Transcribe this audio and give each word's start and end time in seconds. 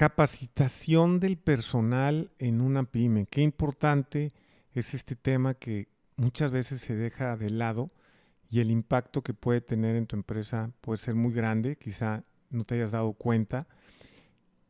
Capacitación 0.00 1.20
del 1.20 1.36
personal 1.36 2.30
en 2.38 2.62
una 2.62 2.84
pyme. 2.84 3.26
Qué 3.26 3.42
importante 3.42 4.32
es 4.72 4.94
este 4.94 5.14
tema 5.14 5.52
que 5.52 5.88
muchas 6.16 6.52
veces 6.52 6.80
se 6.80 6.96
deja 6.96 7.36
de 7.36 7.50
lado 7.50 7.90
y 8.48 8.60
el 8.60 8.70
impacto 8.70 9.20
que 9.20 9.34
puede 9.34 9.60
tener 9.60 9.96
en 9.96 10.06
tu 10.06 10.16
empresa 10.16 10.70
puede 10.80 10.96
ser 10.96 11.16
muy 11.16 11.34
grande, 11.34 11.76
quizá 11.76 12.24
no 12.48 12.64
te 12.64 12.76
hayas 12.76 12.92
dado 12.92 13.12
cuenta. 13.12 13.68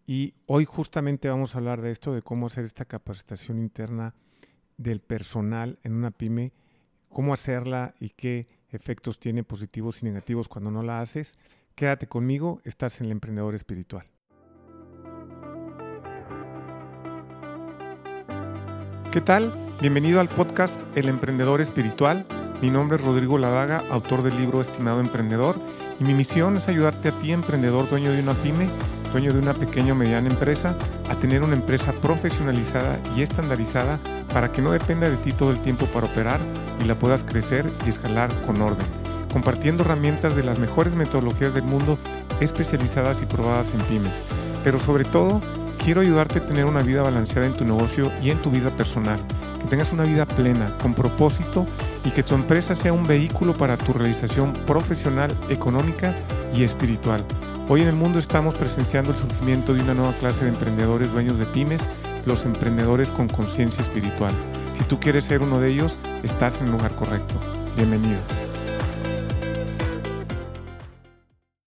Y 0.05 0.35
hoy 0.47 0.65
justamente 0.65 1.29
vamos 1.29 1.55
a 1.55 1.59
hablar 1.59 1.81
de 1.81 1.93
esto, 1.93 2.13
de 2.13 2.23
cómo 2.23 2.49
hacer 2.49 2.65
esta 2.65 2.85
capacitación 2.85 3.61
interna 3.61 4.17
del 4.79 4.99
personal 4.99 5.79
en 5.85 5.93
una 5.93 6.11
pyme, 6.11 6.53
cómo 7.09 7.35
hacerla 7.35 7.95
y 8.01 8.09
qué 8.09 8.49
efectos 8.71 9.21
tiene 9.21 9.45
positivos 9.45 10.03
y 10.03 10.07
negativos 10.07 10.49
cuando 10.49 10.73
no 10.73 10.83
la 10.83 11.01
haces. 11.01 11.39
Quédate 11.77 12.09
conmigo, 12.09 12.61
estás 12.65 13.01
en 13.01 13.07
el 13.07 13.13
emprendedor 13.13 13.55
espiritual. 13.55 14.09
¿Qué 19.11 19.21
tal? 19.21 19.53
Bienvenido 19.81 20.21
al 20.21 20.29
podcast 20.29 20.81
El 20.95 21.09
Emprendedor 21.09 21.61
Espiritual. 21.61 22.25
Mi 22.63 22.71
nombre 22.71 22.97
es 22.97 23.03
Rodrigo 23.03 23.39
Ladaga, 23.39 23.83
autor 23.91 24.23
del 24.23 24.37
libro 24.37 24.61
Estimado 24.61 25.01
Emprendedor, 25.01 25.57
y 25.99 26.05
mi 26.05 26.15
misión 26.15 26.57
es 26.57 26.69
ayudarte 26.69 27.09
a 27.09 27.19
ti, 27.19 27.33
emprendedor, 27.33 27.91
dueño 27.91 28.13
de 28.13 28.23
una 28.23 28.35
pyme, 28.35 28.69
dueño 29.11 29.33
de 29.33 29.41
una 29.41 29.53
pequeña 29.53 29.95
o 29.95 29.97
mediana 29.97 30.29
empresa, 30.29 30.77
a 31.09 31.19
tener 31.19 31.43
una 31.43 31.57
empresa 31.57 31.93
profesionalizada 32.01 33.01
y 33.17 33.23
estandarizada 33.23 33.99
para 34.33 34.53
que 34.53 34.63
no 34.63 34.71
dependa 34.71 35.11
de 35.11 35.17
ti 35.17 35.33
todo 35.33 35.51
el 35.51 35.61
tiempo 35.61 35.87
para 35.87 36.07
operar 36.07 36.41
y 36.81 36.85
la 36.85 36.97
puedas 36.97 37.25
crecer 37.25 37.69
y 37.85 37.89
escalar 37.89 38.41
con 38.43 38.63
orden, 38.63 38.87
compartiendo 39.33 39.83
herramientas 39.83 40.37
de 40.37 40.45
las 40.45 40.61
mejores 40.61 40.95
metodologías 40.95 41.53
del 41.53 41.65
mundo 41.65 41.99
especializadas 42.39 43.21
y 43.23 43.27
probadas 43.27 43.75
en 43.75 43.81
pymes. 43.87 44.13
Pero 44.63 44.79
sobre 44.79 45.03
todo, 45.03 45.41
quiero 45.83 46.03
ayudarte 46.03 46.39
a 46.39 46.47
tener 46.47 46.67
una 46.67 46.83
vida 46.83 47.03
balanceada 47.03 47.47
en 47.47 47.55
tu 47.55 47.65
negocio 47.65 48.13
y 48.23 48.31
en 48.31 48.43
tu 48.43 48.51
vida 48.51 48.75
personal 48.77 49.19
que 49.59 49.67
tengas 49.67 49.93
una 49.93 50.05
vida 50.05 50.27
plena, 50.27 50.77
con 50.79 50.95
propósito 50.95 51.67
y 52.05 52.11
que 52.11 52.23
tu 52.23 52.35
empresa 52.35 52.75
sea 52.75 52.93
un 52.93 53.07
vehículo 53.07 53.55
para 53.55 53.77
tu 53.77 53.93
realización 53.93 54.53
profesional, 54.67 55.37
económica 55.49 56.17
y 56.55 56.65
espiritual. 56.65 57.25
Hoy 57.69 57.83
en 57.83 57.89
el 57.89 57.95
mundo 57.95 58.19
estamos 58.19 58.55
presenciando 58.55 59.11
el 59.11 59.17
surgimiento 59.17 59.75
de 59.75 59.83
una 59.83 59.95
nueva 59.95 60.13
clase 60.15 60.45
de 60.45 60.51
emprendedores 60.51 61.13
dueños 61.13 61.39
de 61.39 61.47
pymes, 61.47 61.83
los 62.25 62.45
emprendedores 62.45 63.11
con 63.11 63.29
conciencia 63.29 63.83
espiritual. 63.83 64.35
Si 64.79 64.85
tú 64.85 64.99
quieres 64.99 65.25
ser 65.25 65.43
uno 65.43 65.61
de 65.61 65.71
ellos, 65.71 65.99
estás 66.23 66.61
en 66.61 66.67
el 66.67 66.73
lugar 66.73 66.95
correcto. 66.97 67.39
Bienvenido. 67.77 68.19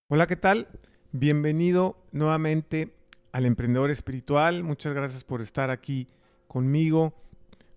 Hola, 0.08 0.28
¿qué 0.28 0.36
tal? 0.36 0.68
Bienvenido 1.12 1.98
nuevamente 2.12 3.03
al 3.34 3.46
Emprendedor 3.46 3.92
Espiritual. 3.92 4.64
Muchas 4.64 4.94
gracias 4.94 5.24
por 5.26 5.42
estar 5.42 5.70
aquí 5.72 6.08
conmigo 6.48 7.14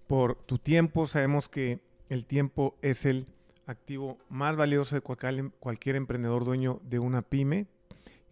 por 0.06 0.36
tu 0.36 0.58
tiempo. 0.58 1.06
Sabemos 1.06 1.48
que 1.48 1.80
el 2.08 2.26
tiempo 2.26 2.76
es 2.82 3.06
el 3.06 3.26
activo 3.66 4.18
más 4.28 4.54
valioso 4.54 4.94
de 4.94 5.00
cualquier, 5.00 5.96
emprendedor 5.96 6.44
dueño 6.44 6.80
de 6.84 6.98
una 7.00 7.22
pyme. 7.22 7.66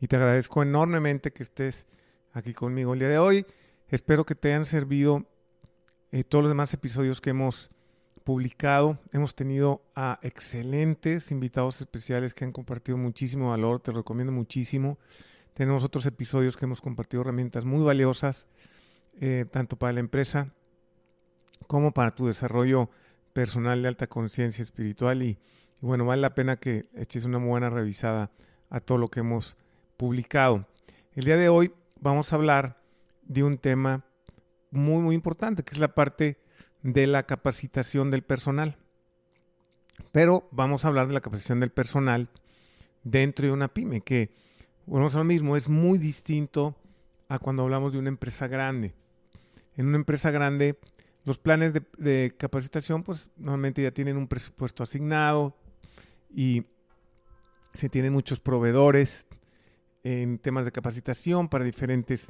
Y 0.00 0.06
te 0.06 0.16
agradezco 0.16 0.62
enormemente 0.62 1.32
que 1.32 1.42
estés 1.42 1.86
aquí 2.32 2.52
conmigo 2.52 2.92
el 2.92 3.00
día 3.00 3.08
de 3.08 3.18
hoy. 3.18 3.46
Espero 3.88 4.24
que 4.24 4.34
te 4.34 4.48
hayan 4.48 4.66
servido 4.66 5.24
eh, 6.12 6.24
todos 6.24 6.44
los 6.44 6.50
demás 6.50 6.74
episodios 6.74 7.22
que 7.22 7.30
hemos 7.30 7.70
publicado. 8.22 8.98
Hemos 9.12 9.34
tenido 9.34 9.82
a 9.94 10.18
excelentes 10.22 11.30
invitados 11.30 11.80
especiales 11.80 12.34
que 12.34 12.44
han 12.44 12.52
compartido 12.52 12.98
muchísimo 12.98 13.50
valor. 13.50 13.80
Te 13.80 13.92
recomiendo 13.92 14.32
muchísimo. 14.32 14.98
Tenemos 15.54 15.84
otros 15.84 16.04
episodios 16.06 16.56
que 16.56 16.64
hemos 16.64 16.80
compartido 16.80 17.20
herramientas 17.22 17.64
muy 17.64 17.80
valiosas, 17.84 18.48
eh, 19.20 19.46
tanto 19.52 19.76
para 19.76 19.92
la 19.92 20.00
empresa 20.00 20.52
como 21.68 21.92
para 21.92 22.10
tu 22.10 22.26
desarrollo 22.26 22.90
personal 23.32 23.80
de 23.80 23.88
alta 23.88 24.08
conciencia 24.08 24.64
espiritual 24.64 25.22
y, 25.22 25.38
bueno, 25.80 26.06
vale 26.06 26.22
la 26.22 26.34
pena 26.34 26.56
que 26.56 26.88
eches 26.94 27.24
una 27.24 27.38
buena 27.38 27.70
revisada 27.70 28.32
a 28.68 28.80
todo 28.80 28.98
lo 28.98 29.06
que 29.06 29.20
hemos 29.20 29.56
publicado. 29.96 30.66
El 31.14 31.24
día 31.24 31.36
de 31.36 31.48
hoy 31.48 31.72
vamos 32.00 32.32
a 32.32 32.36
hablar 32.36 32.82
de 33.22 33.44
un 33.44 33.56
tema 33.58 34.04
muy, 34.72 35.02
muy 35.02 35.14
importante, 35.14 35.62
que 35.62 35.74
es 35.74 35.78
la 35.78 35.94
parte 35.94 36.36
de 36.82 37.06
la 37.06 37.26
capacitación 37.26 38.10
del 38.10 38.22
personal. 38.22 38.76
Pero 40.10 40.48
vamos 40.50 40.84
a 40.84 40.88
hablar 40.88 41.06
de 41.06 41.14
la 41.14 41.20
capacitación 41.20 41.60
del 41.60 41.70
personal 41.70 42.28
dentro 43.04 43.46
de 43.46 43.52
una 43.52 43.68
pyme, 43.68 44.00
que, 44.00 44.34
es 44.86 45.14
lo 45.14 45.24
mismo, 45.24 45.56
es 45.56 45.68
muy 45.68 45.98
distinto 45.98 46.76
a 47.28 47.38
cuando 47.38 47.62
hablamos 47.62 47.92
de 47.92 47.98
una 47.98 48.08
empresa 48.08 48.48
grande. 48.48 48.94
En 49.76 49.86
una 49.86 49.96
empresa 49.96 50.30
grande 50.30 50.78
los 51.24 51.38
planes 51.38 51.72
de, 51.72 52.34
capacitación, 52.36 53.02
pues 53.02 53.30
normalmente 53.36 53.82
ya 53.82 53.90
tienen 53.90 54.16
un 54.16 54.28
presupuesto 54.28 54.82
asignado 54.82 55.56
y 56.34 56.64
se 57.72 57.88
tienen 57.88 58.12
muchos 58.12 58.40
proveedores 58.40 59.26
en 60.02 60.38
temas 60.38 60.66
de 60.66 60.72
capacitación 60.72 61.48
para 61.48 61.64
diferentes 61.64 62.26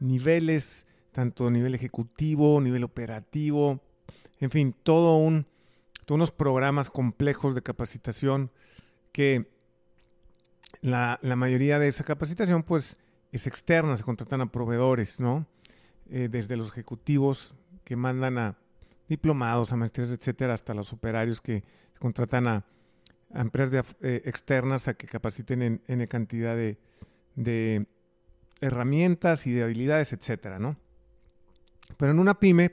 niveles, 0.00 0.86
tanto 1.12 1.50
nivel 1.50 1.74
ejecutivo, 1.74 2.60
nivel 2.60 2.84
operativo, 2.84 3.80
en 4.38 4.50
fin, 4.50 4.74
todo 4.82 5.16
un, 5.16 5.46
todos 6.04 6.16
unos 6.16 6.30
programas 6.30 6.90
complejos 6.90 7.54
de 7.54 7.62
capacitación 7.62 8.50
que 9.12 9.50
la, 10.80 11.18
mayoría 11.36 11.78
de 11.78 11.88
esa 11.88 12.04
capacitación 12.04 12.62
pues 12.62 13.00
es 13.32 13.46
externa, 13.46 13.96
se 13.96 14.02
contratan 14.02 14.40
a 14.40 14.52
proveedores, 14.52 15.20
¿no? 15.20 15.46
Eh, 16.10 16.28
desde 16.30 16.56
los 16.56 16.68
ejecutivos 16.68 17.54
que 17.84 17.96
mandan 17.96 18.38
a 18.38 18.56
diplomados, 19.08 19.72
a 19.72 19.76
maestrías, 19.76 20.10
etcétera, 20.10 20.54
hasta 20.54 20.74
los 20.74 20.92
operarios 20.92 21.40
que 21.40 21.64
contratan 21.98 22.46
a, 22.48 22.64
empresas 23.34 23.84
eh, 24.00 24.22
externas 24.24 24.88
a 24.88 24.94
que 24.94 25.06
capaciten 25.06 25.82
en, 25.86 26.06
cantidad 26.06 26.56
de, 26.56 27.86
herramientas 28.60 29.46
y 29.46 29.52
de 29.52 29.64
habilidades, 29.64 30.12
etcétera, 30.12 30.58
¿no? 30.58 30.76
Pero 31.98 32.12
en 32.12 32.18
una 32.18 32.38
pyme, 32.38 32.72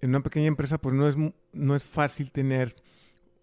en 0.00 0.10
una 0.10 0.20
pequeña 0.20 0.46
empresa, 0.46 0.78
pues 0.78 0.94
no 0.94 1.08
es, 1.08 1.16
no 1.52 1.76
es 1.76 1.84
fácil 1.84 2.30
tener 2.30 2.76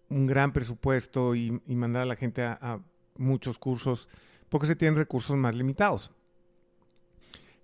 un 0.08 0.26
gran 0.26 0.52
presupuesto 0.52 1.34
y, 1.34 1.60
mandar 1.66 2.02
a 2.02 2.06
la 2.06 2.16
gente 2.16 2.42
a, 2.42 2.80
muchos 3.16 3.58
cursos 3.58 4.08
porque 4.48 4.66
se 4.66 4.76
tienen 4.76 4.96
recursos 4.96 5.36
más 5.36 5.54
limitados. 5.54 6.12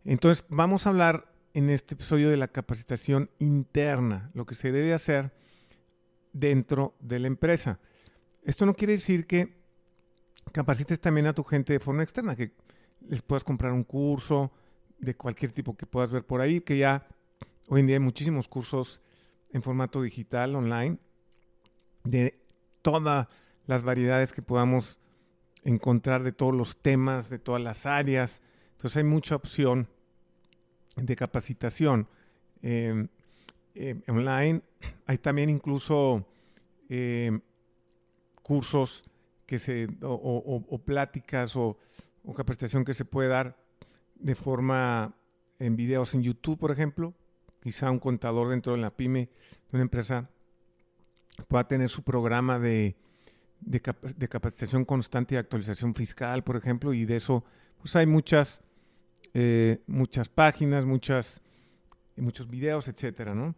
Entonces, 0.05 0.45
vamos 0.49 0.87
a 0.87 0.91
hablar 0.91 1.33
en 1.55 1.71
este 1.71 1.95
episodio 1.95 2.31
de 2.31 2.37
la 2.37 2.49
capacitación 2.49 3.31
interna, 3.39 4.31
lo 4.35 4.47
que 4.47 4.55
se 4.55 4.73
debe 4.73 4.95
hacer 4.95 5.33
dentro 6.33 6.95
de 7.01 7.19
la 7.19 7.27
empresa. 7.27 7.79
Esto 8.43 8.67
no 8.67 8.75
quiere 8.75 8.95
decir 8.95 9.27
que 9.27 9.61
capacites 10.53 11.01
también 11.01 11.27
a 11.27 11.35
tu 11.35 11.45
gente 11.45 11.73
de 11.73 11.81
forma 11.81 12.03
externa, 12.03 12.37
que 12.37 12.53
les 13.09 13.23
puedas 13.23 13.45
comprar 13.45 13.73
un 13.73 13.85
curso 13.85 14.51
de 14.99 15.15
cualquier 15.15 15.53
tipo 15.53 15.77
que 15.77 15.87
puedas 15.87 16.11
ver 16.11 16.25
por 16.25 16.41
ahí, 16.41 16.61
que 16.61 16.79
ya 16.79 17.07
hoy 17.69 17.81
en 17.81 17.87
día 17.87 17.97
hay 17.97 18.01
muchísimos 18.01 18.49
cursos 18.49 19.01
en 19.53 19.63
formato 19.63 20.03
digital, 20.03 20.55
online, 20.55 20.99
de 22.05 22.39
todas 22.83 23.29
las 23.67 23.83
variedades 23.83 24.33
que 24.33 24.43
podamos 24.43 24.99
encontrar 25.65 26.23
de 26.23 26.33
todos 26.33 26.55
los 26.55 26.77
temas, 26.77 27.29
de 27.29 27.39
todas 27.39 27.63
las 27.63 27.87
áreas. 27.87 28.41
Entonces 28.73 28.99
hay 28.99 29.05
mucha 29.05 29.37
opción 29.37 29.89
de 30.97 31.17
capacitación 31.17 32.09
em, 32.63 33.09
em, 33.75 34.03
online. 34.09 34.63
Hay 35.07 35.19
también 35.19 35.51
incluso 35.51 36.27
em, 36.89 37.41
cursos 38.43 39.05
que 39.47 39.59
se, 39.59 39.89
o, 40.03 40.81
pláticas 40.85 41.57
o, 41.57 41.77
capacitación 42.37 42.85
que 42.85 42.95
se 42.95 43.05
puede 43.05 43.29
dar 43.29 43.57
de 44.15 44.35
forma 44.35 45.15
en 45.59 45.77
videos 45.77 46.15
en 46.15 46.23
YouTube, 46.23 46.59
por 46.59 46.71
ejemplo. 46.71 47.15
Quizá 47.61 47.91
un 47.91 47.99
contador 47.99 48.49
dentro 48.49 48.73
de 48.73 48.79
la 48.79 48.91
pyme 48.91 49.29
de 49.71 49.77
una 49.77 49.83
empresa 49.83 50.31
pueda 51.49 51.67
tener 51.67 51.89
su 51.89 52.03
programa 52.03 52.59
de, 52.59 52.97
de, 53.61 53.83
de 54.17 54.29
capacitación 54.29 54.85
constante 54.85 55.35
y 55.35 55.39
actualización 55.39 55.95
fiscal, 55.95 56.43
por 56.45 56.57
ejemplo, 56.57 56.93
y 56.93 57.05
de 57.05 57.17
eso 57.17 57.45
pues 57.81 57.97
hay 57.97 58.07
muchas 58.07 58.63
eh, 59.33 59.83
muchas 59.87 60.29
páginas, 60.29 60.85
muchas, 60.85 61.41
muchos 62.17 62.49
videos, 62.49 62.89
etcétera, 62.89 63.35
¿no? 63.35 63.55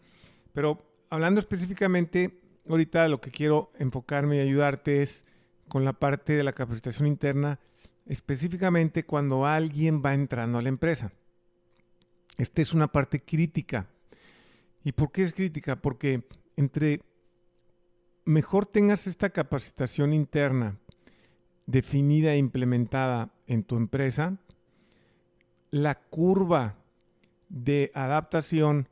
Pero 0.53 0.87
hablando 1.09 1.41
específicamente, 1.41 2.39
ahorita 2.69 3.09
lo 3.09 3.21
que 3.21 3.31
quiero 3.31 3.73
enfocarme 3.79 4.37
y 4.37 4.41
ayudarte 4.41 5.03
es 5.03 5.25
con 5.69 5.85
la 5.85 5.95
parte 5.95 6.35
de 6.35 6.45
la 6.45 6.53
capacitación 6.53 7.09
interna, 7.09 7.59
específicamente 8.05 9.05
cuando 9.07 9.47
alguien 9.47 10.03
va 10.05 10.13
entrando 10.13 10.59
a 10.59 10.63
la 10.63 10.69
empresa. 10.69 11.13
Esta 12.37 12.61
es 12.61 12.75
una 12.75 12.89
parte 12.89 13.23
crítica. 13.23 13.89
¿Y 14.85 14.93
por 14.93 15.11
qué 15.11 15.23
es 15.23 15.33
crítica? 15.33 15.77
Porque 15.77 16.29
entre 16.57 17.01
mejor 18.25 18.67
tengas 18.67 19.07
esta 19.07 19.31
capacitación 19.31 20.13
interna 20.13 20.79
definida 21.67 22.35
e 22.35 22.39
implementada 22.39 23.33
en 23.47 23.65
tu 23.65 23.77
empresa, 23.77 24.37
la 25.71 25.95
curva 25.95 26.77
de 27.49 27.91
adaptación 27.95 28.89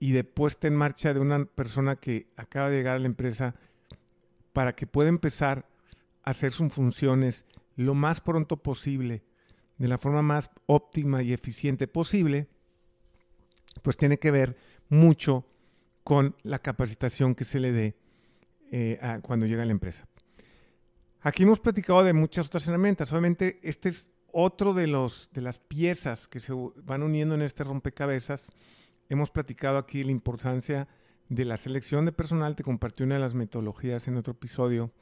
y 0.00 0.12
de 0.12 0.24
puesta 0.24 0.66
en 0.66 0.76
marcha 0.76 1.12
de 1.12 1.20
una 1.20 1.44
persona 1.44 1.96
que 1.96 2.28
acaba 2.36 2.70
de 2.70 2.76
llegar 2.76 2.96
a 2.96 3.00
la 3.00 3.06
empresa 3.06 3.54
para 4.52 4.74
que 4.74 4.86
pueda 4.86 5.08
empezar 5.08 5.68
a 6.22 6.30
hacer 6.30 6.52
sus 6.52 6.72
funciones 6.72 7.44
lo 7.76 7.94
más 7.94 8.20
pronto 8.20 8.56
posible, 8.56 9.22
de 9.76 9.88
la 9.88 9.98
forma 9.98 10.22
más 10.22 10.50
óptima 10.66 11.22
y 11.22 11.32
eficiente 11.32 11.86
posible, 11.86 12.48
pues 13.82 13.96
tiene 13.96 14.18
que 14.18 14.30
ver 14.30 14.56
mucho 14.88 15.46
con 16.02 16.34
la 16.42 16.58
capacitación 16.58 17.34
que 17.34 17.44
se 17.44 17.60
le 17.60 17.70
dé 17.70 17.96
eh, 18.70 18.98
cuando 19.22 19.46
llega 19.46 19.62
a 19.62 19.66
la 19.66 19.72
empresa. 19.72 20.06
Aquí 21.20 21.42
hemos 21.42 21.58
platicado 21.58 22.04
de 22.04 22.12
muchas 22.12 22.46
otras 22.46 22.66
herramientas. 22.68 23.12
Obviamente, 23.12 23.58
este 23.62 23.88
es 23.88 24.12
otro 24.32 24.72
de, 24.72 24.86
los, 24.86 25.28
de 25.32 25.42
las 25.42 25.58
piezas 25.58 26.28
que 26.28 26.38
se 26.38 26.52
van 26.52 27.02
uniendo 27.02 27.34
en 27.34 27.42
este 27.42 27.64
rompecabezas. 27.64 28.50
Hemos 29.08 29.30
platicado 29.30 29.78
aquí 29.78 30.04
la 30.04 30.12
importancia 30.12 30.86
de 31.28 31.44
la 31.44 31.56
selección 31.56 32.04
de 32.04 32.12
personal. 32.12 32.54
Te 32.54 32.62
compartí 32.62 33.02
una 33.02 33.16
de 33.16 33.20
las 33.20 33.34
metodologías 33.34 34.06
en 34.06 34.16
otro 34.16 34.32
episodio 34.32 34.92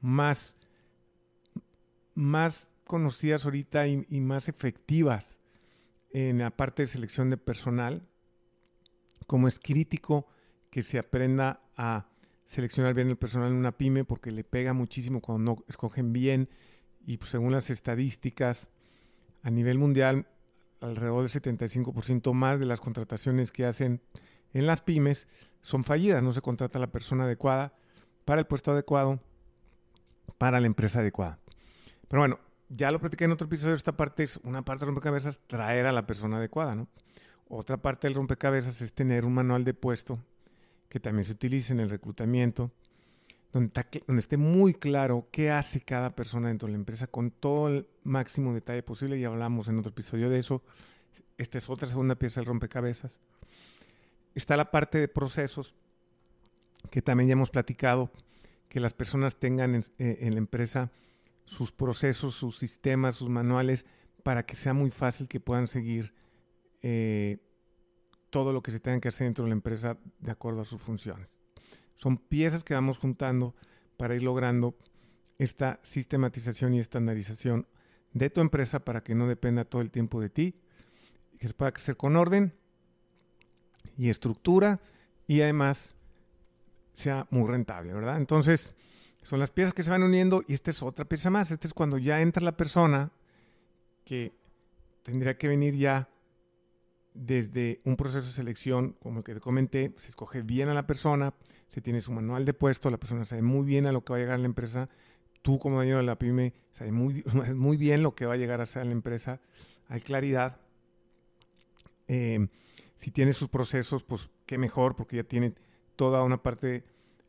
más, 0.00 0.54
más 2.14 2.68
conocidas 2.84 3.44
ahorita 3.44 3.88
y, 3.88 4.06
y 4.08 4.20
más 4.20 4.48
efectivas 4.48 5.38
en 6.10 6.38
la 6.38 6.50
parte 6.50 6.82
de 6.82 6.86
selección 6.86 7.30
de 7.30 7.38
personal. 7.38 8.06
Como 9.26 9.48
es 9.48 9.58
crítico 9.58 10.28
que 10.70 10.82
se 10.82 10.98
aprenda 10.98 11.62
a 11.76 12.08
seleccionar 12.46 12.94
bien 12.94 13.08
el 13.08 13.16
personal 13.16 13.50
en 13.50 13.56
una 13.56 13.76
pyme 13.76 14.04
porque 14.04 14.30
le 14.30 14.44
pega 14.44 14.72
muchísimo 14.72 15.20
cuando 15.20 15.52
no 15.52 15.64
escogen 15.68 16.12
bien 16.12 16.48
y 17.04 17.18
pues, 17.18 17.30
según 17.30 17.52
las 17.52 17.70
estadísticas 17.70 18.68
a 19.42 19.50
nivel 19.50 19.78
mundial 19.78 20.26
alrededor 20.80 21.28
del 21.28 21.42
75% 21.42 22.32
más 22.32 22.58
de 22.58 22.66
las 22.66 22.80
contrataciones 22.80 23.50
que 23.50 23.66
hacen 23.66 24.00
en 24.54 24.66
las 24.66 24.80
pymes 24.80 25.26
son 25.60 25.84
fallidas, 25.84 26.22
no 26.22 26.32
se 26.32 26.40
contrata 26.40 26.78
a 26.78 26.80
la 26.80 26.92
persona 26.92 27.24
adecuada 27.24 27.74
para 28.24 28.40
el 28.40 28.46
puesto 28.46 28.72
adecuado 28.72 29.20
para 30.38 30.60
la 30.60 30.66
empresa 30.66 31.00
adecuada. 31.00 31.38
Pero 32.08 32.22
bueno, 32.22 32.38
ya 32.68 32.90
lo 32.90 33.00
platiqué 33.00 33.24
en 33.24 33.32
otro 33.32 33.46
episodio, 33.46 33.74
esta 33.74 33.96
parte 33.96 34.22
es 34.22 34.36
una 34.44 34.64
parte 34.64 34.84
del 34.84 34.88
rompecabezas 34.94 35.40
traer 35.46 35.86
a 35.86 35.92
la 35.92 36.06
persona 36.06 36.36
adecuada, 36.36 36.74
¿no? 36.74 36.88
Otra 37.48 37.76
parte 37.76 38.06
del 38.06 38.14
rompecabezas 38.14 38.80
es 38.80 38.92
tener 38.92 39.24
un 39.24 39.34
manual 39.34 39.64
de 39.64 39.74
puesto 39.74 40.20
que 40.88 41.00
también 41.00 41.24
se 41.24 41.32
utilice 41.32 41.72
en 41.72 41.80
el 41.80 41.90
reclutamiento, 41.90 42.70
donde, 43.52 43.70
donde, 44.06 44.20
esté 44.20 44.36
muy 44.36 44.74
claro 44.74 45.28
qué 45.30 45.50
hace 45.50 45.80
cada 45.80 46.14
persona 46.14 46.48
dentro 46.48 46.66
de 46.66 46.72
la 46.72 46.78
empresa 46.78 47.06
con 47.06 47.30
todo 47.30 47.68
el 47.68 47.88
máximo 48.02 48.54
detalle 48.54 48.82
posible. 48.82 49.18
Ya 49.18 49.28
hablamos 49.28 49.68
en 49.68 49.78
otro 49.78 49.90
episodio 49.90 50.28
de 50.30 50.38
eso. 50.38 50.62
Esta 51.38 51.58
es 51.58 51.68
otra 51.68 51.88
segunda 51.88 52.14
pieza 52.14 52.40
del 52.40 52.46
rompecabezas. 52.46 53.20
Está 54.34 54.56
la 54.56 54.70
parte 54.70 54.98
de 54.98 55.08
procesos, 55.08 55.74
que 56.90 57.02
también 57.02 57.28
ya 57.28 57.32
hemos 57.32 57.50
platicado, 57.50 58.10
que 58.68 58.80
las 58.80 58.92
personas 58.92 59.36
tengan 59.36 59.74
en, 59.74 59.84
eh, 59.98 60.28
la 60.30 60.38
empresa 60.38 60.90
sus 61.44 61.72
procesos, 61.72 62.34
sus 62.34 62.58
sistemas, 62.58 63.16
sus 63.16 63.28
manuales, 63.28 63.86
para 64.22 64.44
que 64.44 64.56
sea 64.56 64.74
muy 64.74 64.90
fácil 64.90 65.28
que 65.28 65.40
puedan 65.40 65.68
seguir 65.68 66.12
eh, 66.82 67.38
todo 68.30 68.52
lo 68.52 68.62
que 68.62 68.70
se 68.70 68.80
tenga 68.80 69.00
que 69.00 69.08
hacer 69.08 69.26
dentro 69.26 69.44
de 69.44 69.50
la 69.50 69.56
empresa 69.56 69.96
de 70.20 70.30
acuerdo 70.30 70.60
a 70.60 70.64
sus 70.64 70.80
funciones. 70.80 71.40
Son 71.94 72.18
piezas 72.18 72.64
que 72.64 72.74
vamos 72.74 72.98
juntando 72.98 73.54
para 73.96 74.14
ir 74.14 74.22
logrando 74.22 74.76
esta 75.38 75.80
sistematización 75.82 76.74
y 76.74 76.80
estandarización 76.80 77.66
de 78.12 78.30
tu 78.30 78.40
empresa 78.40 78.80
para 78.80 79.02
que 79.02 79.14
no 79.14 79.28
dependa 79.28 79.64
todo 79.64 79.82
el 79.82 79.90
tiempo 79.90 80.20
de 80.20 80.30
ti, 80.30 80.54
que 81.38 81.48
se 81.48 81.54
pueda 81.54 81.72
crecer 81.72 81.96
con 81.96 82.16
orden 82.16 82.54
y 83.96 84.10
estructura 84.10 84.80
y 85.26 85.42
además 85.42 85.96
sea 86.94 87.26
muy 87.30 87.48
rentable, 87.48 87.92
¿verdad? 87.92 88.16
Entonces, 88.16 88.74
son 89.22 89.40
las 89.40 89.50
piezas 89.50 89.74
que 89.74 89.82
se 89.82 89.90
van 89.90 90.02
uniendo 90.02 90.42
y 90.46 90.54
esta 90.54 90.70
es 90.70 90.82
otra 90.82 91.04
pieza 91.04 91.30
más. 91.30 91.50
Esta 91.50 91.66
es 91.66 91.74
cuando 91.74 91.98
ya 91.98 92.20
entra 92.20 92.42
la 92.42 92.56
persona 92.56 93.10
que 94.04 94.32
tendría 95.02 95.36
que 95.36 95.48
venir 95.48 95.74
ya 95.74 96.08
desde 97.16 97.80
un 97.84 97.96
proceso 97.96 98.26
de 98.26 98.32
selección, 98.32 98.96
como 99.00 99.18
el 99.18 99.24
que 99.24 99.34
te 99.34 99.40
comenté, 99.40 99.94
se 99.98 100.08
escoge 100.08 100.42
bien 100.42 100.68
a 100.68 100.74
la 100.74 100.86
persona, 100.86 101.34
se 101.68 101.80
tiene 101.80 102.00
su 102.00 102.12
manual 102.12 102.44
de 102.44 102.54
puesto, 102.54 102.90
la 102.90 102.98
persona 102.98 103.24
sabe 103.24 103.42
muy 103.42 103.64
bien 103.64 103.86
a 103.86 103.92
lo 103.92 104.04
que 104.04 104.12
va 104.12 104.18
a 104.18 104.20
llegar 104.20 104.34
a 104.36 104.38
la 104.38 104.46
empresa, 104.46 104.88
tú 105.42 105.58
como 105.58 105.76
dueño 105.76 105.96
de 105.96 106.02
la 106.02 106.18
pyme 106.18 106.54
sabes 106.72 106.92
muy, 106.92 107.24
muy 107.54 107.76
bien 107.76 108.02
lo 108.02 108.14
que 108.14 108.26
va 108.26 108.34
a 108.34 108.36
llegar 108.36 108.60
a 108.60 108.66
ser 108.66 108.86
la 108.86 108.92
empresa, 108.92 109.40
hay 109.88 110.00
claridad. 110.00 110.60
Eh, 112.08 112.48
si 112.94 113.10
tiene 113.10 113.32
sus 113.32 113.48
procesos, 113.48 114.02
pues 114.02 114.30
qué 114.46 114.58
mejor, 114.58 114.96
porque 114.96 115.16
ya 115.16 115.24
tiene 115.24 115.54
toda 115.96 116.22
una 116.22 116.42
parte 116.42 116.84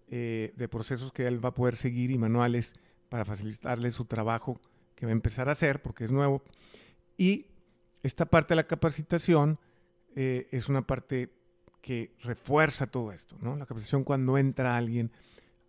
eh, 0.10 0.54
de 0.56 0.68
procesos 0.68 1.12
que 1.12 1.28
él 1.28 1.44
va 1.44 1.50
a 1.50 1.54
poder 1.54 1.75
seguir 1.75 2.12
y 2.12 2.18
manuales 2.18 2.74
para 3.10 3.25
facilitarle 3.25 3.92
su 3.92 4.06
trabajo 4.06 4.60
que 4.95 5.06
va 5.06 5.12
a 5.12 5.13
empezar 5.13 5.50
a 5.50 5.51
hacer, 5.51 5.81
porque 5.81 6.04
es 6.04 6.12
nuevo. 6.12 6.44
Y 7.18 7.45
esta 8.04 8.25
parte 8.25 8.54
de 8.54 8.57
la 8.57 8.68
capacitación, 8.68 9.60
eh, 10.19 10.48
es 10.50 10.68
una 10.68 10.81
parte 10.81 11.31
que 11.80 12.16
refuerza 12.24 12.88
todo 12.88 13.12
esto, 13.12 13.38
¿no? 13.40 13.56
La 13.56 13.68
capacitación 13.68 14.04
cuando 14.04 14.40
entra 14.40 14.75
alguien 14.75 15.12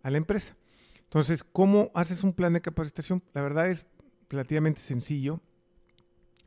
a 0.01 0.09
la 0.09 0.17
empresa. 0.17 0.57
Entonces, 1.03 1.43
¿cómo 1.43 1.91
haces 1.93 2.23
un 2.23 2.33
plan 2.33 2.53
de 2.53 2.61
capacitación? 2.61 3.21
La 3.35 3.43
verdad 3.43 3.69
es 3.69 3.85
relativamente 4.27 4.81
sencillo. 4.81 5.39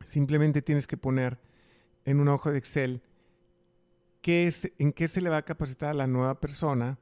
Simplemente 0.04 0.62
tienes 0.62 0.88
que 0.88 0.96
poner 0.96 1.38
en 2.04 2.18
una 2.18 2.34
hoja 2.34 2.50
de 2.50 2.58
Excel 2.58 3.02
qué 4.20 4.48
es, 4.48 4.72
en 4.78 4.92
qué 4.92 5.06
se 5.06 5.20
le 5.20 5.30
va 5.30 5.36
a 5.36 5.44
capacitar 5.44 5.90
a 5.90 5.94
la 5.94 6.08
nueva 6.08 6.40
persona, 6.40 6.98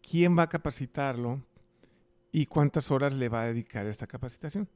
quién 0.00 0.36
va 0.36 0.44
a 0.44 0.48
capacitarlo 0.48 1.44
y 2.32 2.46
cuántas 2.46 2.90
horas 2.90 3.12
le 3.12 3.28
va 3.28 3.42
a 3.42 3.46
dedicar 3.48 3.84
esta 3.84 4.06
capacitación. 4.06 4.66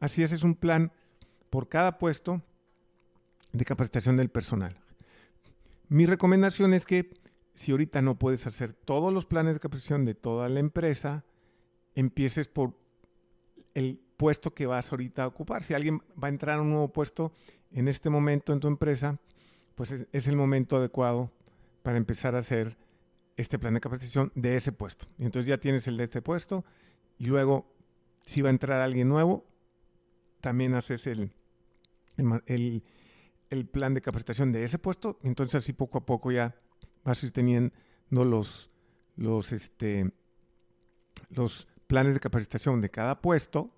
Así 0.00 0.22
es, 0.22 0.32
es 0.32 0.42
un 0.42 0.54
plan 0.54 0.90
por 1.50 1.68
cada 1.68 1.98
puesto 1.98 2.42
de 3.52 3.64
capacitación 3.64 4.16
del 4.16 4.28
personal. 4.28 4.76
Mi 5.88 6.06
recomendación 6.06 6.74
es 6.74 6.84
que 6.84 7.10
si 7.54 7.72
ahorita 7.72 8.02
no 8.02 8.18
puedes 8.18 8.46
hacer 8.46 8.72
todos 8.72 9.12
los 9.12 9.26
planes 9.26 9.54
de 9.54 9.60
capacitación 9.60 10.04
de 10.04 10.14
toda 10.14 10.48
la 10.48 10.60
empresa, 10.60 11.24
empieces 11.94 12.46
por 12.46 12.74
el 13.74 14.00
puesto 14.16 14.54
que 14.54 14.66
vas 14.66 14.92
ahorita 14.92 15.24
a 15.24 15.26
ocupar. 15.26 15.62
Si 15.62 15.74
alguien 15.74 16.00
va 16.22 16.28
a 16.28 16.30
entrar 16.30 16.58
a 16.58 16.62
un 16.62 16.70
nuevo 16.70 16.92
puesto 16.92 17.32
en 17.72 17.88
este 17.88 18.10
momento 18.10 18.52
en 18.52 18.60
tu 18.60 18.68
empresa, 18.68 19.18
pues 19.74 20.06
es, 20.12 20.28
el 20.28 20.36
momento 20.36 20.76
adecuado 20.76 21.30
para 21.82 21.96
empezar 21.96 22.34
a 22.34 22.38
hacer 22.38 22.76
este 23.36 23.58
plan 23.58 23.74
de 23.74 23.80
capacitación 23.80 24.32
de 24.34 24.56
ese 24.56 24.72
puesto. 24.72 25.06
Y 25.18 25.24
entonces 25.24 25.46
ya 25.46 25.58
tienes 25.58 25.86
el 25.86 25.96
de 25.96 26.04
este 26.04 26.20
puesto 26.20 26.64
y 27.16 27.26
luego 27.26 27.72
si 28.26 28.42
va 28.42 28.48
a 28.48 28.50
entrar 28.50 28.80
alguien 28.80 29.08
nuevo, 29.08 29.46
también 30.40 30.74
haces 30.74 31.06
el, 31.06 31.32
plan 33.66 33.94
de 33.94 34.00
capacitación 34.00 34.52
de 34.52 34.64
ese 34.64 34.78
puesto, 34.78 35.18
entonces 35.22 35.56
así 35.56 35.72
poco 35.72 35.98
a 35.98 36.06
poco 36.06 36.30
ya 36.30 36.54
vas 37.04 37.22
a 37.22 37.26
ir 37.26 37.32
teniendo 37.32 37.72
los, 38.10 38.70
los, 39.16 39.52
este, 39.52 40.12
los 41.30 41.68
planes 41.86 42.14
de 42.14 42.20
capacitación 42.20 42.80
de 42.80 42.90
cada 42.90 43.20
puesto 43.20 43.70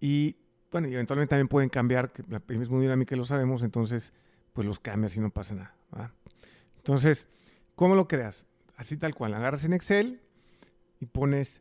y 0.00 0.36
bueno, 0.70 0.88
y 0.88 0.94
eventualmente 0.94 1.30
también 1.30 1.48
pueden 1.48 1.70
cambiar, 1.70 2.12
que 2.12 2.22
la 2.28 2.42
es 2.48 2.68
muy 2.68 2.82
dinámica 2.82 3.16
lo 3.16 3.24
sabemos, 3.24 3.62
entonces 3.62 4.12
pues 4.52 4.66
los 4.66 4.78
cambias 4.78 5.16
y 5.16 5.20
no 5.20 5.30
pasa 5.30 5.54
nada. 5.54 6.14
Entonces, 6.76 7.28
¿cómo 7.74 7.94
lo 7.94 8.08
creas? 8.08 8.44
Así 8.76 8.96
tal 8.96 9.14
cual, 9.14 9.34
agarras 9.34 9.64
en 9.64 9.72
Excel 9.72 10.20
y 11.00 11.06
pones 11.06 11.60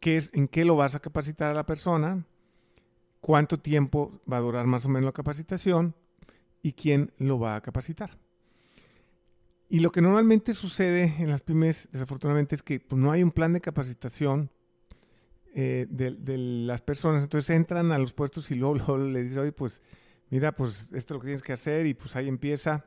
qué 0.00 0.16
es, 0.16 0.30
en 0.34 0.48
qué 0.48 0.64
lo 0.64 0.76
vas 0.76 0.94
a 0.94 1.00
capacitar 1.00 1.50
a 1.50 1.54
la 1.54 1.66
persona, 1.66 2.24
cuánto 3.20 3.58
tiempo 3.58 4.20
va 4.30 4.38
a 4.38 4.40
durar 4.40 4.66
más 4.66 4.84
o 4.84 4.88
menos 4.88 5.06
la 5.06 5.12
capacitación 5.12 5.94
y 6.62 6.72
quién 6.72 7.12
lo 7.18 7.38
va 7.38 7.56
a 7.56 7.60
capacitar. 7.60 8.18
Y 9.68 9.80
lo 9.80 9.90
que 9.90 10.00
normalmente 10.00 10.54
sucede 10.54 11.14
en 11.18 11.28
las 11.28 11.42
pymes, 11.42 11.88
desafortunadamente, 11.90 12.54
es 12.54 12.62
que 12.62 12.78
pues, 12.78 13.00
no 13.00 13.10
hay 13.10 13.22
un 13.22 13.32
plan 13.32 13.52
de 13.52 13.60
capacitación 13.60 14.50
eh, 15.54 15.86
de, 15.88 16.36
las 16.38 16.82
personas. 16.82 17.24
Entonces 17.24 17.50
entran 17.50 17.90
a 17.90 17.98
los 17.98 18.12
puestos 18.12 18.50
y 18.50 18.54
luego, 18.54 18.96
le 18.98 19.24
dicen, 19.24 19.38
oye, 19.38 19.52
pues 19.52 19.82
mira, 20.30 20.52
pues 20.52 20.88
esto 20.92 20.96
es 20.96 21.10
lo 21.10 21.20
que 21.20 21.26
tienes 21.26 21.42
que 21.42 21.52
hacer 21.52 21.86
y 21.86 21.94
pues 21.94 22.14
ahí 22.14 22.28
empieza. 22.28 22.84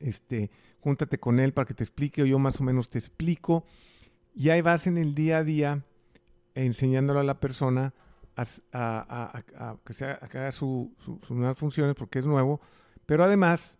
Este, 0.00 0.50
júntate 0.80 1.18
con 1.18 1.40
él 1.40 1.52
para 1.52 1.66
que 1.66 1.74
te 1.74 1.84
explique 1.84 2.22
o 2.22 2.26
yo 2.26 2.38
más 2.38 2.60
o 2.60 2.64
menos 2.64 2.88
te 2.88 2.98
explico. 2.98 3.64
Y 4.34 4.50
ahí 4.50 4.62
vas 4.62 4.86
en 4.86 4.96
el 4.96 5.14
día 5.14 5.38
a 5.38 5.44
día 5.44 5.84
enseñándolo 6.54 7.20
a 7.20 7.24
la 7.24 7.40
persona 7.40 7.92
a, 8.72 9.78
que, 9.84 9.94
sea, 9.94 10.12
haga 10.22 10.52
sus 10.52 10.90
nuevas 11.30 11.58
funciones 11.58 11.94
porque 11.96 12.20
es 12.20 12.26
nuevo, 12.26 12.60
pero 13.06 13.24
además, 13.24 13.78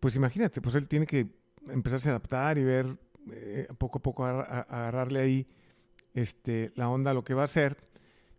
pues 0.00 0.16
imagínate, 0.16 0.60
pues 0.60 0.74
él 0.74 0.86
tiene 0.86 1.06
que 1.06 1.28
empezarse 1.68 2.08
a 2.08 2.12
adaptar 2.12 2.58
y 2.58 2.64
ver 2.64 2.98
eh, 3.32 3.68
poco 3.78 3.98
a 3.98 4.02
poco 4.02 4.24
a, 4.24 4.40
agarrarle 4.40 5.20
ahí 5.20 5.46
este, 6.14 6.72
la 6.74 6.88
onda 6.88 7.12
a 7.12 7.14
lo 7.14 7.24
que 7.24 7.34
va 7.34 7.42
a 7.42 7.44
hacer, 7.46 7.78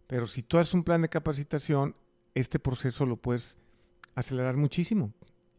pero 0.08 0.28
si 0.28 0.44
tú 0.44 0.58
haces 0.58 0.74
un 0.74 0.84
plan 0.84 1.02
de 1.02 1.10
capacitación, 1.10 1.96
este 2.36 2.60
proceso 2.60 3.06
lo 3.06 3.18
puedes 3.18 3.58
acelerar 4.16 4.58
muchísimo. 4.58 5.14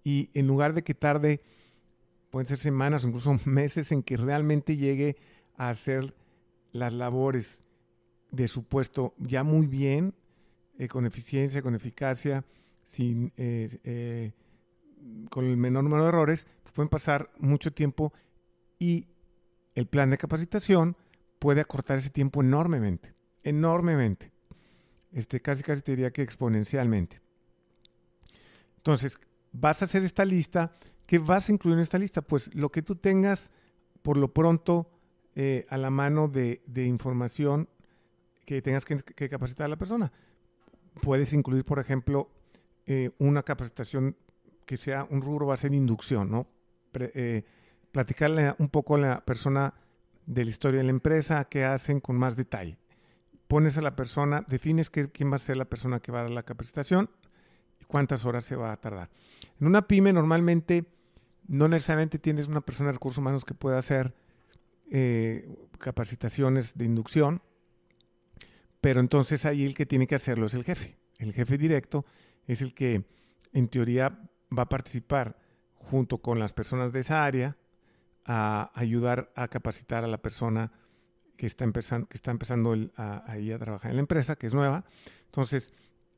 Y 0.04 0.30
en 0.34 0.46
lugar 0.46 0.74
de 0.74 0.82
que 0.82 0.94
tarde, 0.94 1.40
pueden 2.30 2.46
ser 2.46 2.58
semanas 2.58 3.04
incluso 3.04 3.38
meses 3.44 3.90
en 3.92 4.02
que 4.02 4.16
realmente 4.16 4.76
llegue 4.76 5.16
a 5.56 5.70
hacer 5.70 6.14
las 6.72 6.92
labores 6.92 7.62
de 8.32 8.48
su 8.48 8.64
puesto 8.64 9.14
ya 9.18 9.44
muy 9.44 9.66
bien, 9.66 10.14
eh, 10.78 10.88
con 10.88 11.06
eficiencia, 11.06 11.62
con 11.62 11.74
eficacia, 11.74 12.44
sin, 12.82 13.32
eh, 13.36 13.78
eh, 13.84 14.32
con 15.30 15.44
el 15.44 15.56
menor 15.56 15.84
número 15.84 16.02
de 16.02 16.08
errores, 16.08 16.46
pues 16.62 16.72
pueden 16.72 16.88
pasar 16.88 17.30
mucho 17.38 17.72
tiempo 17.72 18.12
y 18.78 19.06
el 19.74 19.86
plan 19.86 20.10
de 20.10 20.18
capacitación 20.18 20.96
puede 21.38 21.60
acortar 21.60 21.98
ese 21.98 22.10
tiempo 22.10 22.42
enormemente, 22.42 23.14
enormemente. 23.42 24.32
Este, 25.12 25.40
casi 25.40 25.62
casi 25.62 25.82
te 25.82 25.92
diría 25.92 26.10
que 26.10 26.22
exponencialmente. 26.22 27.20
Entonces, 28.78 29.18
vas 29.52 29.82
a 29.82 29.84
hacer 29.84 30.02
esta 30.04 30.24
lista. 30.24 30.72
¿Qué 31.06 31.18
vas 31.18 31.48
a 31.48 31.52
incluir 31.52 31.76
en 31.76 31.82
esta 31.82 31.98
lista? 31.98 32.22
Pues 32.22 32.52
lo 32.54 32.70
que 32.70 32.80
tú 32.80 32.96
tengas 32.96 33.52
por 34.00 34.16
lo 34.16 34.32
pronto 34.32 34.88
a 35.68 35.76
la 35.76 35.90
mano 35.90 36.28
de 36.28 36.60
información 36.86 37.68
que 38.44 38.62
tengas 38.62 38.84
que, 38.84 39.28
capacitar 39.28 39.66
a 39.66 39.68
la 39.68 39.76
persona. 39.76 40.12
Puedes 41.00 41.32
incluir, 41.32 41.64
por 41.64 41.78
ejemplo, 41.78 42.30
eh, 42.86 43.10
una 43.18 43.42
capacitación 43.42 44.16
que 44.66 44.76
sea 44.76 45.06
un 45.10 45.22
rubro 45.22 45.52
a 45.52 45.56
ser 45.56 45.74
inducción, 45.74 46.30
¿no? 46.30 46.46
Eh, 46.94 47.44
platicarle 47.90 48.54
un 48.58 48.68
poco 48.68 48.96
a 48.96 48.98
la 48.98 49.24
persona 49.24 49.74
de 50.26 50.44
la 50.44 50.50
historia 50.50 50.78
de 50.78 50.84
la 50.84 50.90
empresa, 50.90 51.44
qué 51.44 51.64
hacen 51.64 52.00
con 52.00 52.16
más 52.16 52.36
detalle. 52.36 52.78
Pones 53.48 53.76
a 53.76 53.82
la 53.82 53.96
persona, 53.96 54.44
defines 54.48 54.90
quién 54.90 55.30
va 55.30 55.36
a 55.36 55.38
ser 55.38 55.56
la 55.56 55.66
persona 55.66 56.00
que 56.00 56.12
va 56.12 56.20
a 56.20 56.22
dar 56.22 56.30
la 56.30 56.42
capacitación 56.42 57.10
y 57.80 57.84
cuántas 57.84 58.24
horas 58.24 58.44
se 58.44 58.56
va 58.56 58.72
a 58.72 58.76
tardar. 58.76 59.10
En 59.60 59.66
una 59.66 59.86
pyme 59.86 60.12
normalmente 60.12 60.86
no 61.48 61.68
necesariamente 61.68 62.18
tienes 62.18 62.48
una 62.48 62.60
persona 62.60 62.88
de 62.88 62.94
recursos 62.94 63.18
humanos 63.18 63.44
que 63.44 63.54
pueda 63.54 63.78
hacer 63.78 64.14
eh, 64.90 65.54
capacitaciones 65.78 66.76
de 66.76 66.84
inducción, 66.84 67.42
pero 68.82 68.98
entonces 68.98 69.46
ahí 69.46 69.64
el 69.64 69.76
que 69.76 69.86
tiene 69.86 70.08
que 70.08 70.16
hacerlo 70.16 70.46
es 70.46 70.54
el 70.54 70.64
jefe. 70.64 70.98
El 71.18 71.32
jefe 71.32 71.56
directo 71.56 72.04
es 72.48 72.60
el 72.62 72.74
que 72.74 73.04
en 73.52 73.68
teoría 73.68 74.28
va 74.56 74.64
a 74.64 74.68
participar 74.68 75.38
junto 75.76 76.18
con 76.18 76.40
las 76.40 76.52
personas 76.52 76.92
de 76.92 77.00
esa 77.00 77.24
área 77.24 77.56
a 78.24 78.72
ayudar 78.74 79.32
a 79.36 79.46
capacitar 79.46 80.02
a 80.02 80.08
la 80.08 80.18
persona 80.18 80.72
que 81.36 81.46
está 81.46 81.62
empezando, 81.62 82.08
que 82.08 82.16
está 82.16 82.32
empezando 82.32 82.74
a, 82.96 83.22
ahí 83.30 83.52
a 83.52 83.58
trabajar 83.60 83.92
en 83.92 83.98
la 83.98 84.00
empresa, 84.00 84.34
que 84.34 84.48
es 84.48 84.54
nueva. 84.54 84.84
Entonces, 85.26 85.72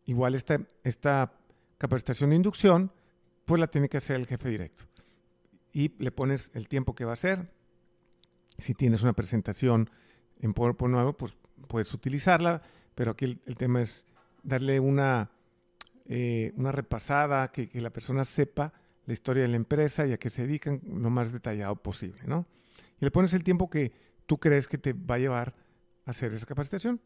igual 0.06 0.35
esta, 0.35 0.59
esta 0.85 1.35
capacitación 1.76 2.30
de 2.30 2.37
inducción, 2.37 2.92
pues 3.44 3.61
la 3.61 3.66
tiene 3.66 3.90
que 3.90 3.99
hacer 3.99 4.16
el 4.16 4.26
jefe 4.26 4.49
directo. 4.49 4.85
Y 5.71 6.02
le 6.02 6.11
pones 6.11 6.50
el 6.54 6.66
tiempo 6.68 6.94
que 6.94 7.04
va 7.04 7.11
a 7.11 7.14
hacer. 7.14 7.52
Si 8.56 8.73
tienes 8.73 9.02
una 9.02 9.12
presentación 9.12 9.90
en 10.40 10.54
PowerPoint 10.54 10.94
nuevo, 10.94 11.12
pues 11.12 11.37
puedes 11.64 11.92
utilizarla, 11.94 12.62
pero 12.94 13.12
aquí 13.12 13.40
el, 13.44 13.56
tema 13.56 13.83
es 13.83 14.06
darle 14.42 14.80
una, 14.80 15.30
eh, 16.06 16.52
una 16.56 16.73
repasada, 16.73 17.50
que, 17.50 17.68
la 17.80 17.90
persona 17.90 18.25
sepa 18.25 18.73
la 19.06 19.12
historia 19.12 19.42
de 19.42 19.49
la 19.49 19.56
empresa 19.56 20.06
y 20.06 20.12
a 20.12 20.18
qué 20.18 20.30
se 20.30 20.47
dedican 20.47 20.80
lo 20.87 21.11
más 21.11 21.33
detallado 21.33 21.76
posible, 21.76 22.23
¿no? 22.26 22.47
Y 23.00 23.04
le 23.04 23.11
pones 23.11 23.35
el 23.35 23.44
tiempo 23.44 23.68
que 23.68 23.92
tú 24.26 24.38
crees 24.38 24.66
que 24.66 24.78
te 24.78 24.92
va 24.92 25.16
a 25.16 25.18
llevar 25.18 25.54
a 26.06 26.11
hacer 26.11 26.33
esa 26.33 26.47
capacitación. 26.47 27.00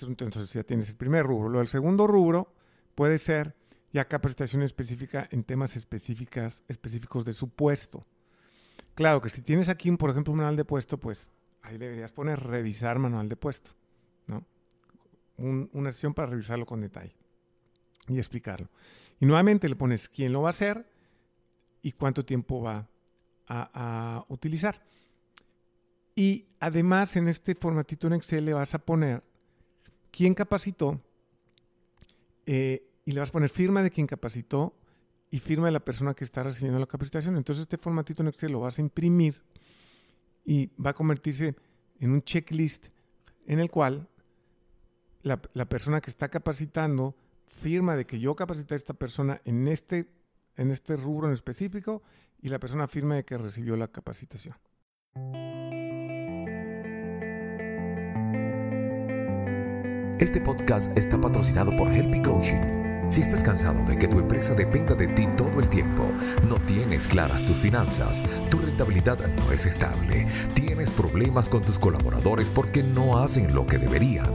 Entonces 0.00 0.52
ya 0.52 0.64
tienes 0.64 0.88
el 0.88 0.96
primer 0.96 1.26
rubro. 1.26 1.48
Lo 1.48 1.58
del 1.58 1.68
segundo 1.68 2.06
rubro 2.06 2.52
puede 2.94 3.18
ser 3.18 3.54
ya 3.92 4.08
capacitación 4.08 4.62
específica 4.62 5.28
en 5.30 5.44
temas 5.44 5.76
específicas, 5.76 6.62
específicos 6.66 7.24
de 7.24 7.34
su 7.34 7.50
puesto. 7.50 8.02
Claro 8.94 9.20
que 9.20 9.28
si 9.28 9.42
tienes 9.42 9.68
aquí, 9.68 9.90
por 9.92 10.10
ejemplo, 10.10 10.32
un 10.32 10.38
manual 10.38 10.56
de 10.56 10.64
puesto, 10.64 10.98
pues 10.98 11.28
ahí 11.62 11.78
deberías 11.78 12.12
poner 12.12 12.40
revisar 12.40 12.98
manual 12.98 13.28
de 13.28 13.36
puesto, 13.36 13.70
¿no? 14.26 14.44
una 15.38 15.90
sesión 15.90 16.14
para 16.14 16.30
revisarlo 16.30 16.66
con 16.66 16.80
detalle 16.80 17.14
y 18.08 18.18
explicarlo. 18.18 18.68
Y 19.20 19.26
nuevamente 19.26 19.68
le 19.68 19.76
pones 19.76 20.08
quién 20.08 20.32
lo 20.32 20.42
va 20.42 20.48
a 20.48 20.50
hacer 20.50 20.86
y 21.80 21.92
cuánto 21.92 22.24
tiempo 22.24 22.60
va 22.62 22.88
a, 23.48 24.24
utilizar. 24.28 24.82
Y 26.14 26.46
además 26.60 27.16
en 27.16 27.28
este 27.28 27.54
formatito 27.54 28.06
en 28.06 28.14
Excel 28.14 28.44
le 28.44 28.54
vas 28.54 28.74
a 28.74 28.78
poner 28.78 29.22
quién 30.10 30.34
capacitó 30.34 31.00
eh, 32.46 32.88
y 33.04 33.12
le 33.12 33.20
vas 33.20 33.30
a 33.30 33.32
poner 33.32 33.50
firma 33.50 33.82
de 33.82 33.90
quien 33.90 34.06
capacitó 34.06 34.74
y 35.30 35.38
firma 35.38 35.66
de 35.66 35.72
la 35.72 35.84
persona 35.84 36.14
que 36.14 36.24
está 36.24 36.42
recibiendo 36.42 36.78
la 36.78 36.86
capacitación. 36.86 37.36
Entonces 37.36 37.62
este 37.62 37.78
formatito 37.78 38.22
en 38.22 38.28
Excel 38.28 38.52
lo 38.52 38.60
vas 38.60 38.78
a 38.78 38.82
imprimir 38.82 39.42
y 40.44 40.70
va 40.80 40.90
a 40.90 40.94
convertirse 40.94 41.54
en 42.00 42.10
un 42.10 42.22
checklist 42.22 42.86
en 43.46 43.60
el 43.60 43.70
cual 43.70 44.08
la, 45.22 45.38
persona 45.66 46.00
que 46.00 46.10
está 46.10 46.28
capacitando 46.28 47.14
firma 47.46 47.96
de 47.96 48.06
que 48.06 48.18
yo 48.18 48.34
capacité 48.34 48.74
a 48.74 48.76
esta 48.76 48.94
persona 48.94 49.40
en 49.44 49.68
este, 49.68 50.08
en 50.56 50.70
este 50.70 50.96
rubro 50.96 51.28
en 51.28 51.34
específico 51.34 52.02
y 52.40 52.48
la 52.48 52.58
persona 52.58 52.88
firma 52.88 53.14
de 53.14 53.24
que 53.24 53.38
recibió 53.38 53.76
la 53.76 53.88
capacitación. 53.88 54.56
Este 60.18 60.40
podcast 60.40 60.96
está 60.96 61.20
patrocinado 61.20 61.74
por 61.76 61.88
Helpy 61.88 62.22
Coaching 62.22 62.81
si 63.08 63.20
estás 63.20 63.42
cansado 63.42 63.84
de 63.84 63.98
que 63.98 64.08
tu 64.08 64.18
empresa 64.18 64.54
dependa 64.54 64.94
de 64.94 65.08
ti 65.08 65.28
todo 65.36 65.60
el 65.60 65.68
tiempo, 65.68 66.04
no 66.48 66.56
tienes 66.56 67.06
claras 67.06 67.44
tus 67.44 67.56
finanzas, 67.56 68.22
tu 68.50 68.58
rentabilidad 68.58 69.18
no 69.36 69.52
es 69.52 69.66
estable, 69.66 70.26
tienes 70.54 70.90
problemas 70.90 71.48
con 71.48 71.62
tus 71.62 71.78
colaboradores 71.78 72.48
porque 72.48 72.82
no 72.82 73.18
hacen 73.18 73.54
lo 73.54 73.66
que 73.66 73.78
deberían, 73.78 74.30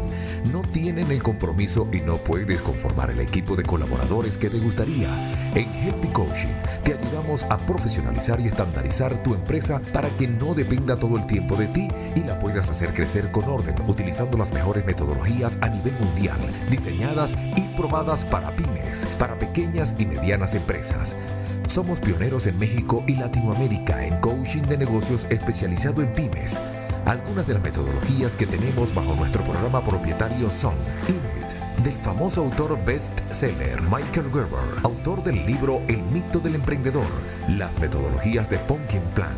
no 0.52 0.62
tienen 0.62 1.12
el 1.12 1.24
compromiso 1.24 1.88
y 1.92 2.02
no 2.02 2.18
puedes 2.18 2.62
conformar 2.62 3.12
el 3.12 3.20
equipo 3.20 3.56
de 3.56 3.64
colaboradores 3.64 4.38
que 4.38 4.50
te 4.50 4.60
gustaría, 4.60 5.10
en 5.56 5.70
Helpy 5.74 6.08
Coaching 6.10 6.54
te 6.84 6.94
ayudamos 6.94 7.44
a 7.44 7.58
profesionalizar 7.58 8.40
y 8.40 8.48
estandarizar 8.48 9.14
tu 9.24 9.34
empresa 9.34 9.82
para 9.92 10.10
que 10.10 10.28
no 10.28 10.54
dependa 10.54 10.96
todo 10.96 11.18
el 11.18 11.26
tiempo 11.26 11.56
de 11.56 11.68
ti 11.68 11.88
y 12.16 12.22
la 12.22 12.38
puedas 12.40 12.70
hacer 12.70 12.94
crecer 12.94 13.32
con 13.32 13.46
orden 13.46 13.76
utilizando 13.88 14.38
las 14.38 14.54
mejores 14.54 14.86
metodologías 14.86 15.58
a 15.62 15.70
nivel 15.70 15.94
mundial, 16.00 16.38
diseñadas 16.70 17.34
y 17.56 17.62
probadas 17.76 18.24
para 18.24 18.52
para 19.20 19.38
pequeñas 19.38 19.94
y 20.00 20.06
medianas 20.06 20.54
empresas. 20.54 21.16
Somos 21.68 22.00
pioneros 22.00 22.48
en 22.48 22.58
México 22.58 23.04
y 23.08 23.16
Latinoamérica 23.16 24.06
en 24.06 24.18
coaching 24.20 24.64
de 24.64 24.78
negocios 24.78 25.26
especializado 25.30 26.02
en 26.02 26.12
pymes. 26.14 26.58
Algunas 27.06 27.48
de 27.48 27.54
las 27.54 27.64
metodologías 27.64 28.36
que 28.36 28.48
tenemos 28.48 28.94
bajo 28.94 29.16
nuestro 29.16 29.44
programa 29.44 29.84
propietario 29.84 30.50
son 30.50 30.74
Inuit, 31.08 31.84
del 31.84 31.96
famoso 32.02 32.42
autor 32.42 32.78
bestseller 32.86 33.82
Michael 33.84 34.32
Gerber, 34.32 34.82
autor 34.84 35.24
del 35.24 35.46
libro 35.46 35.82
El 35.88 36.02
mito 36.04 36.40
del 36.40 36.56
emprendedor, 36.56 37.08
las 37.50 37.78
metodologías 37.80 38.50
de 38.50 38.60
Pumpkin 38.60 39.04
Plan 39.14 39.36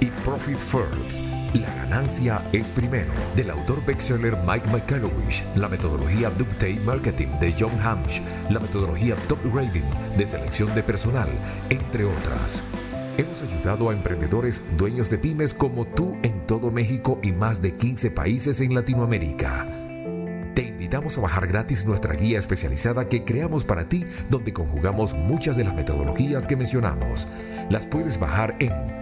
y 0.00 0.06
Profit 0.24 0.58
First 0.58 1.31
la 1.54 1.74
ganancia 1.74 2.42
es 2.52 2.70
primero, 2.70 3.12
del 3.36 3.50
autor 3.50 3.84
bestseller 3.84 4.36
Mike 4.46 4.70
McCallowich, 4.70 5.44
la 5.54 5.68
metodología 5.68 6.30
Ductate 6.30 6.80
Marketing 6.84 7.28
de 7.40 7.54
John 7.58 7.78
Hamsh, 7.82 8.20
la 8.48 8.58
metodología 8.58 9.16
Top 9.28 9.38
Rating 9.54 9.82
de 10.16 10.26
selección 10.26 10.74
de 10.74 10.82
personal, 10.82 11.28
entre 11.68 12.04
otras. 12.04 12.62
Hemos 13.18 13.42
ayudado 13.42 13.90
a 13.90 13.92
emprendedores 13.92 14.62
dueños 14.78 15.10
de 15.10 15.18
pymes 15.18 15.52
como 15.52 15.84
tú 15.84 16.16
en 16.22 16.46
todo 16.46 16.70
México 16.70 17.20
y 17.22 17.32
más 17.32 17.60
de 17.60 17.74
15 17.74 18.10
países 18.10 18.60
en 18.60 18.74
Latinoamérica. 18.74 19.66
Te 20.54 20.62
invitamos 20.62 21.18
a 21.18 21.20
bajar 21.20 21.46
gratis 21.46 21.84
nuestra 21.84 22.14
guía 22.14 22.38
especializada 22.38 23.08
que 23.08 23.24
creamos 23.24 23.64
para 23.64 23.88
ti, 23.88 24.06
donde 24.30 24.54
conjugamos 24.54 25.12
muchas 25.12 25.56
de 25.56 25.64
las 25.64 25.74
metodologías 25.74 26.46
que 26.46 26.56
mencionamos. 26.56 27.26
Las 27.68 27.84
puedes 27.84 28.18
bajar 28.18 28.56
en 28.58 29.01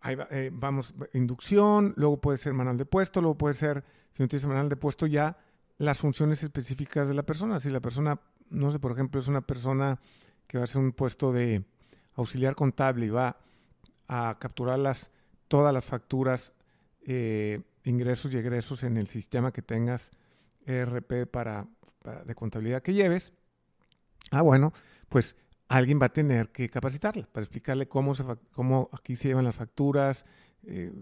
ahí 0.00 0.16
eh, 0.30 0.50
vamos, 0.52 0.94
inducción, 1.12 1.94
luego 1.96 2.20
puede 2.20 2.38
ser 2.38 2.54
manual 2.54 2.76
de 2.76 2.84
puesto, 2.84 3.20
luego 3.20 3.36
puede 3.38 3.54
ser, 3.54 3.84
si 4.12 4.22
no 4.22 4.28
tienes 4.28 4.46
manual 4.46 4.68
de 4.68 4.76
puesto, 4.76 5.06
ya 5.06 5.36
las 5.78 5.98
funciones 5.98 6.42
específicas 6.42 7.08
de 7.08 7.14
la 7.14 7.22
persona. 7.22 7.60
Si 7.60 7.70
la 7.70 7.80
persona, 7.80 8.20
no 8.50 8.70
sé, 8.70 8.78
por 8.78 8.92
ejemplo, 8.92 9.20
es 9.20 9.28
una 9.28 9.40
persona 9.40 9.98
que 10.46 10.58
va 10.58 10.64
a 10.64 10.66
ser 10.66 10.80
un 10.80 10.92
puesto 10.92 11.32
de 11.32 11.64
auxiliar 12.14 12.54
contable 12.54 13.06
y 13.06 13.10
va 13.10 13.36
a 14.08 14.36
capturar 14.40 14.78
las, 14.78 15.10
todas 15.46 15.72
las 15.72 15.84
facturas, 15.84 16.52
eh, 17.06 17.60
ingresos 17.84 18.32
y 18.34 18.38
egresos 18.38 18.82
en 18.82 18.96
el 18.96 19.06
sistema 19.06 19.52
que 19.52 19.62
tengas 19.62 20.10
ERP 20.66 21.26
para, 21.30 21.66
de 22.24 22.34
contabilidad 22.34 22.82
que 22.82 22.94
lleves. 22.94 23.32
Ah, 24.30 24.42
bueno, 24.42 24.72
pues 25.08 25.36
alguien 25.68 26.00
va 26.00 26.06
a 26.06 26.12
tener 26.12 26.50
que 26.50 26.68
capacitarla 26.68 27.28
para 27.30 27.44
explicarle 27.44 27.88
cómo, 27.88 28.14
se, 28.14 28.24
cómo 28.52 28.88
aquí 28.92 29.16
se 29.16 29.28
llevan 29.28 29.44
las 29.44 29.54
facturas, 29.54 30.24
eh, 30.64 30.92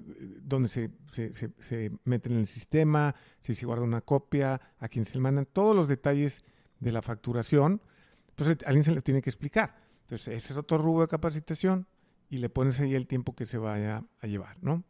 dónde 0.42 0.68
se, 0.68 0.90
se, 1.12 1.92
meten 2.04 2.32
en 2.32 2.38
el 2.40 2.46
sistema, 2.46 3.14
si 3.40 3.54
se 3.54 3.64
guarda 3.64 3.85
una 3.85 4.00
copia, 4.00 4.61
a 4.78 4.88
quién 4.88 5.04
se 5.04 5.14
le 5.14 5.23
mandan, 5.23 5.46
todos 5.46 5.75
los 5.75 5.88
detalles 5.88 6.44
de 6.80 6.92
la 6.92 7.00
facturación, 7.00 7.80
pues 8.35 8.56
alguien 8.66 8.85
se 8.85 8.92
le 8.92 9.00
tiene 9.00 9.23
que 9.23 9.30
explicar. 9.30 9.76
Entonces, 10.02 10.28
ese 10.28 10.52
es 10.52 10.58
otro 10.58 10.78
rubro 10.78 11.02
de 11.02 11.08
capacitación 11.08 11.87
y 12.28 12.38
le 12.38 12.49
pones 12.49 12.78
ahí 12.80 12.94
el 12.94 13.06
tiempo 13.06 13.35
que 13.35 13.46
se 13.46 13.58
vaya 13.58 14.04
a 14.20 14.26
llevar, 14.26 14.56
¿no? 14.62 14.85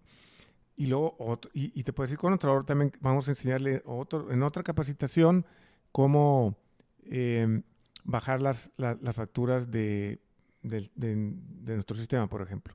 Y 0.78 0.86
luego, 0.86 1.16
y, 1.54 1.82
te 1.84 1.92
puedes 1.94 2.12
ir 2.12 2.18
con 2.18 2.34
otro, 2.34 2.50
ahora 2.50 2.66
también 2.66 2.92
vamos 3.00 3.28
a 3.28 3.30
enseñarle 3.30 3.82
otro, 3.86 4.30
en 4.30 4.42
otra 4.42 4.62
capacitación 4.62 5.46
cómo 5.90 6.58
em, 7.04 7.62
bajar 8.06 8.40
las, 8.40 8.70
las 8.76 9.14
facturas 9.14 9.70
de, 9.70 10.20
de, 10.62 10.88
nuestro 11.64 11.96
sistema, 11.96 12.28
por 12.28 12.42
ejemplo. 12.42 12.74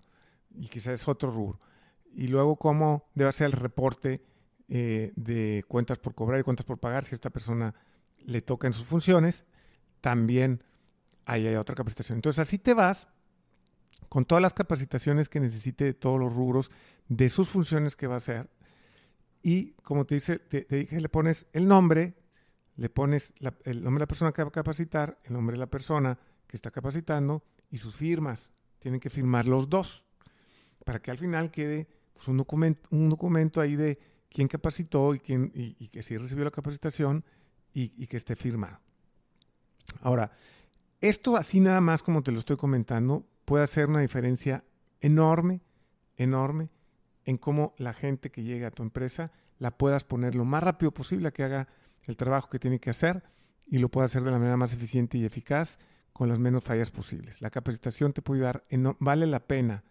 Y 0.51 0.67
quizás 0.67 0.93
es 0.93 1.07
otro 1.07 1.31
rubro. 1.31 1.59
Y 2.13 2.27
luego 2.27 2.57
cómo 2.57 3.09
debe 3.15 3.29
hacer 3.29 3.47
el 3.47 3.53
reporte 3.53 4.21
eh, 4.67 5.13
de 5.15 5.63
cuentas 5.67 5.97
por 5.97 6.13
cobrar 6.13 6.39
y 6.39 6.43
cuentas 6.43 6.65
por 6.65 6.77
pagar 6.77 7.03
si 7.05 7.15
esta 7.15 7.29
persona 7.29 7.73
le 8.19 8.41
toca 8.41 8.67
en 8.67 8.73
sus 8.73 8.85
funciones. 8.85 9.45
También 10.01 10.63
ahí 11.25 11.47
hay 11.47 11.55
otra 11.55 11.75
capacitación. 11.75 12.17
Entonces 12.17 12.39
así 12.39 12.57
te 12.57 12.73
vas 12.73 13.07
con 14.09 14.25
todas 14.25 14.41
las 14.41 14.53
capacitaciones 14.53 15.29
que 15.29 15.39
necesite 15.39 15.85
de 15.85 15.93
todos 15.93 16.19
los 16.19 16.33
rubros, 16.33 16.69
de 17.07 17.29
sus 17.29 17.49
funciones 17.49 17.95
que 17.95 18.07
va 18.07 18.15
a 18.15 18.17
hacer. 18.17 18.49
Y 19.41 19.71
como 19.83 20.05
te, 20.05 20.15
dice, 20.15 20.39
te, 20.39 20.65
dije, 20.69 20.99
le 20.99 21.09
pones 21.09 21.47
el 21.53 21.67
nombre, 21.67 22.13
le 22.75 22.89
pones 22.89 23.33
el 23.65 23.83
nombre 23.83 23.99
de 23.99 24.03
la 24.03 24.07
persona 24.07 24.31
que 24.31 24.43
va 24.43 24.49
a 24.49 24.51
capacitar, 24.51 25.19
el 25.23 25.33
nombre 25.33 25.55
de 25.55 25.59
la 25.59 25.67
persona 25.67 26.17
que 26.47 26.57
está 26.57 26.71
capacitando 26.71 27.43
y 27.69 27.77
sus 27.77 27.95
firmas. 27.95 28.49
Tienen 28.79 28.99
que 28.99 29.09
firmar 29.09 29.45
los 29.45 29.69
dos 29.69 30.03
para 30.85 31.01
que 31.01 31.11
al 31.11 31.17
final 31.17 31.51
quede 31.51 31.87
pues, 32.13 32.27
un, 32.27 32.37
documento, 32.37 32.81
un 32.91 33.09
documento 33.09 33.61
ahí 33.61 33.75
de 33.75 33.99
quién 34.29 34.47
capacitó 34.47 35.13
y, 35.13 35.19
quién, 35.19 35.51
y, 35.53 35.87
que 35.89 36.01
sí 36.01 36.17
recibió 36.17 36.43
la 36.45 36.51
capacitación 36.51 37.23
y, 37.73 37.93
y 38.01 38.07
que 38.07 38.17
esté 38.17 38.35
firmado. 38.35 38.79
Ahora, 40.01 40.31
esto 41.01 41.35
así 41.35 41.59
nada 41.59 41.81
más 41.81 42.01
como 42.01 42.23
te 42.23 42.31
lo 42.31 42.39
estoy 42.39 42.57
comentando 42.57 43.25
puede 43.45 43.63
hacer 43.63 43.87
una 43.87 43.99
diferencia 43.99 44.63
enorme, 45.01 45.61
enorme 46.17 46.69
en 47.25 47.37
cómo 47.37 47.73
la 47.77 47.93
gente 47.93 48.31
que 48.31 48.43
llega 48.43 48.67
a 48.67 48.71
tu 48.71 48.83
empresa 48.83 49.31
la 49.59 49.71
puedas 49.71 50.03
poner 50.03 50.35
lo 50.35 50.45
más 50.45 50.63
rápido 50.63 50.91
posible 50.91 51.27
a 51.27 51.31
que 51.31 51.43
haga 51.43 51.67
el 52.05 52.17
trabajo 52.17 52.49
que 52.49 52.59
tiene 52.59 52.79
que 52.79 52.89
hacer 52.89 53.23
y 53.65 53.77
lo 53.77 53.89
pueda 53.89 54.05
hacer 54.05 54.23
de 54.23 54.31
la 54.31 54.37
manera 54.37 54.57
más 54.57 54.73
eficiente 54.73 55.17
y 55.17 55.25
eficaz 55.25 55.79
con 56.13 56.29
las 56.29 56.39
menos 56.39 56.63
fallas 56.63 56.91
posibles. 56.91 57.41
La 57.41 57.49
capacitación 57.49 58.13
te 58.13 58.21
puede 58.21 58.41
dar, 58.41 58.65
vale 58.99 59.25
la 59.25 59.39
pena 59.39 59.83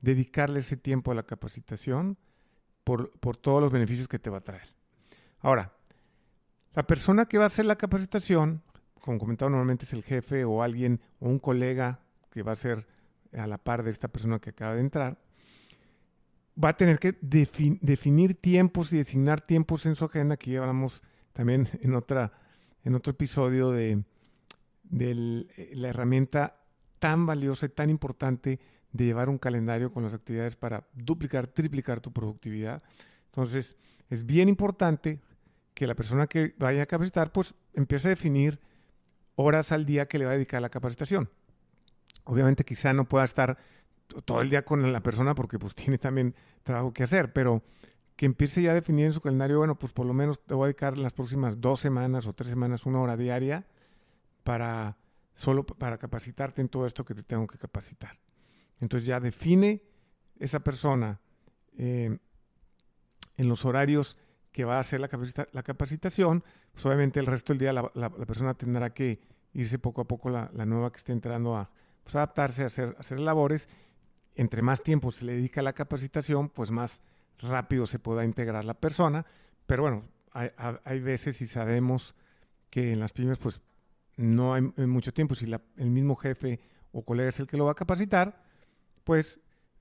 dedicarle 0.00 0.60
ese 0.60 0.76
tiempo 0.76 1.10
a 1.10 1.14
la 1.14 1.24
capacitación 1.24 2.18
por, 2.84 3.10
por 3.18 3.36
todos 3.36 3.60
los 3.60 3.72
beneficios 3.72 4.08
que 4.08 4.18
te 4.18 4.30
va 4.30 4.38
a 4.38 4.42
traer. 4.42 4.68
Ahora, 5.40 5.72
la 6.74 6.86
persona 6.86 7.26
que 7.26 7.38
va 7.38 7.44
a 7.44 7.48
hacer 7.48 7.64
la 7.64 7.76
capacitación 7.76 8.62
como 9.06 9.18
comentaba, 9.18 9.50
normalmente 9.50 9.84
es 9.84 9.92
el 9.92 10.02
jefe 10.02 10.44
o 10.44 10.64
alguien 10.64 11.00
o 11.20 11.28
un 11.28 11.38
colega 11.38 12.00
que 12.30 12.42
va 12.42 12.52
a 12.52 12.56
ser 12.56 12.88
a 13.32 13.46
la 13.46 13.56
par 13.56 13.84
de 13.84 13.90
esta 13.90 14.08
persona 14.08 14.40
que 14.40 14.50
acaba 14.50 14.74
de 14.74 14.80
entrar, 14.80 15.16
va 16.62 16.70
a 16.70 16.76
tener 16.76 16.98
que 16.98 17.16
definir 17.20 18.34
tiempos 18.34 18.92
y 18.92 18.96
designar 18.96 19.40
tiempos 19.40 19.86
en 19.86 19.94
su 19.94 20.06
agenda, 20.06 20.36
que 20.36 20.58
hablamos 20.58 21.04
también 21.36 21.68
en, 21.82 21.94
otra, 21.94 22.32
en 22.82 22.94
otro 22.94 23.12
episodio 23.12 23.70
de, 23.70 24.02
de 24.84 25.46
eh, 25.56 25.70
la 25.74 25.88
herramienta 25.88 26.56
tan 26.98 27.26
valiosa 27.26 27.66
y 27.66 27.68
tan 27.68 27.90
importante 27.90 28.58
de 28.90 29.04
llevar 29.04 29.28
un 29.28 29.38
calendario 29.38 29.92
con 29.92 30.02
las 30.02 30.14
actividades 30.14 30.56
para 30.56 30.88
duplicar, 30.94 31.46
triplicar 31.46 32.00
tu 32.00 32.12
productividad. 32.12 32.82
Entonces, 33.26 33.76
es 34.08 34.24
bien 34.24 34.48
importante 34.48 35.20
que 35.74 35.86
la 35.86 35.94
persona 35.94 36.26
que 36.26 36.54
vaya 36.58 36.84
a 36.84 36.86
capacitar, 36.86 37.32
pues 37.32 37.54
empiece 37.74 38.08
a 38.08 38.10
definir 38.10 38.58
horas 39.34 39.72
al 39.72 39.84
día 39.84 40.06
que 40.06 40.18
le 40.18 40.24
va 40.24 40.30
a 40.30 40.34
dedicar 40.34 40.62
la 40.62 40.70
capacitación. 40.70 41.28
Obviamente 42.24 42.64
quizá 42.64 42.94
no 42.94 43.06
pueda 43.06 43.26
estar 43.26 43.58
todo 44.24 44.40
el 44.40 44.48
día 44.48 44.64
con 44.64 44.90
la 44.90 45.02
persona 45.02 45.34
porque 45.34 45.58
pues 45.58 45.74
tiene 45.74 45.98
también 45.98 46.34
trabajo 46.62 46.94
que 46.94 47.02
hacer, 47.02 47.34
pero 47.34 47.62
que 48.16 48.24
empiece 48.26 48.62
ya 48.62 48.70
a 48.70 48.74
definir 48.74 49.06
en 49.06 49.12
su 49.12 49.20
calendario, 49.20 49.58
bueno, 49.58 49.78
pues 49.78 49.92
por 49.92 50.06
lo 50.06 50.14
menos 50.14 50.42
te 50.42 50.54
voy 50.54 50.64
a 50.64 50.66
dedicar 50.68 50.96
las 50.96 51.12
próximas 51.12 51.60
dos 51.60 51.80
semanas 51.80 52.26
o 52.26 52.32
tres 52.32 52.48
semanas 52.48 52.86
una 52.86 53.00
hora 53.00 53.16
diaria 53.16 53.66
para 54.42 54.96
solo 55.34 55.66
para 55.66 55.98
capacitarte 55.98 56.62
en 56.62 56.68
todo 56.68 56.86
esto 56.86 57.04
que 57.04 57.14
te 57.14 57.22
tengo 57.22 57.46
que 57.46 57.58
capacitar. 57.58 58.18
Entonces 58.80 59.06
ya 59.06 59.20
define 59.20 59.82
esa 60.38 60.60
persona 60.60 61.20
eh, 61.76 62.18
en 63.36 63.48
los 63.48 63.66
horarios 63.66 64.18
que 64.50 64.64
va 64.64 64.78
a 64.78 64.80
hacer 64.80 65.00
la, 65.00 65.08
capacitación, 65.62 66.42
pues 66.72 66.86
obviamente 66.86 67.20
el 67.20 67.26
resto 67.26 67.52
del 67.52 67.58
día 67.58 67.72
la, 67.74 68.10
persona 68.10 68.54
tendrá 68.54 68.94
que 68.94 69.20
irse 69.52 69.78
poco 69.78 70.00
a 70.00 70.08
poco 70.08 70.30
la, 70.30 70.48
nueva 70.64 70.90
que 70.90 70.96
esté 70.96 71.12
entrando 71.12 71.54
a 71.54 71.70
pues, 72.02 72.16
adaptarse 72.16 72.62
a 72.62 72.66
hacer, 72.66 72.96
hacer 72.98 73.20
labores. 73.20 73.68
Entre 74.34 74.62
más 74.62 74.82
tiempo 74.82 75.10
se 75.10 75.26
le 75.26 75.34
dedica 75.34 75.60
a 75.60 75.64
la 75.64 75.74
capacitación, 75.74 76.48
pues 76.48 76.70
más 76.70 77.02
rápido 77.38 77.86
se 77.86 77.98
pueda 77.98 78.24
integrar 78.24 78.64
la 78.64 78.74
persona. 78.74 79.26
Pero 79.66 79.82
bueno, 79.82 80.04
hay, 80.32 80.50
hay 80.84 81.00
veces 81.00 81.40
y 81.42 81.46
sabemos 81.46 82.14
que 82.70 82.92
en 82.92 83.00
las 83.00 83.12
pymes 83.12 83.38
pues 83.38 83.60
no 84.16 84.54
hay, 84.54 84.62
mucho 84.62 85.12
tiempo. 85.12 85.34
Si 85.34 85.50
el 85.76 85.90
mismo 85.90 86.16
jefe 86.16 86.60
o 86.92 87.04
colega 87.04 87.28
es 87.28 87.40
el 87.40 87.46
que 87.46 87.56
lo 87.56 87.64
va 87.66 87.72
a 87.72 87.76
capacitar, 87.76 88.42
pues 89.04 89.40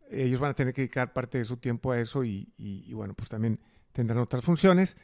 ellos 0.10 0.40
van 0.40 0.52
a 0.52 0.54
tener 0.54 0.74
que 0.74 0.82
dedicar 0.82 1.14
parte 1.14 1.38
de 1.38 1.46
su 1.46 1.58
tiempo 1.58 1.92
a 1.92 2.00
eso 2.00 2.24
y, 2.24 2.54
y 2.58 2.94
bueno, 2.94 3.14
pues 3.14 3.30
también 3.30 3.60
tendrán 3.92 4.20
otras 4.20 4.44
funciones 4.44 4.98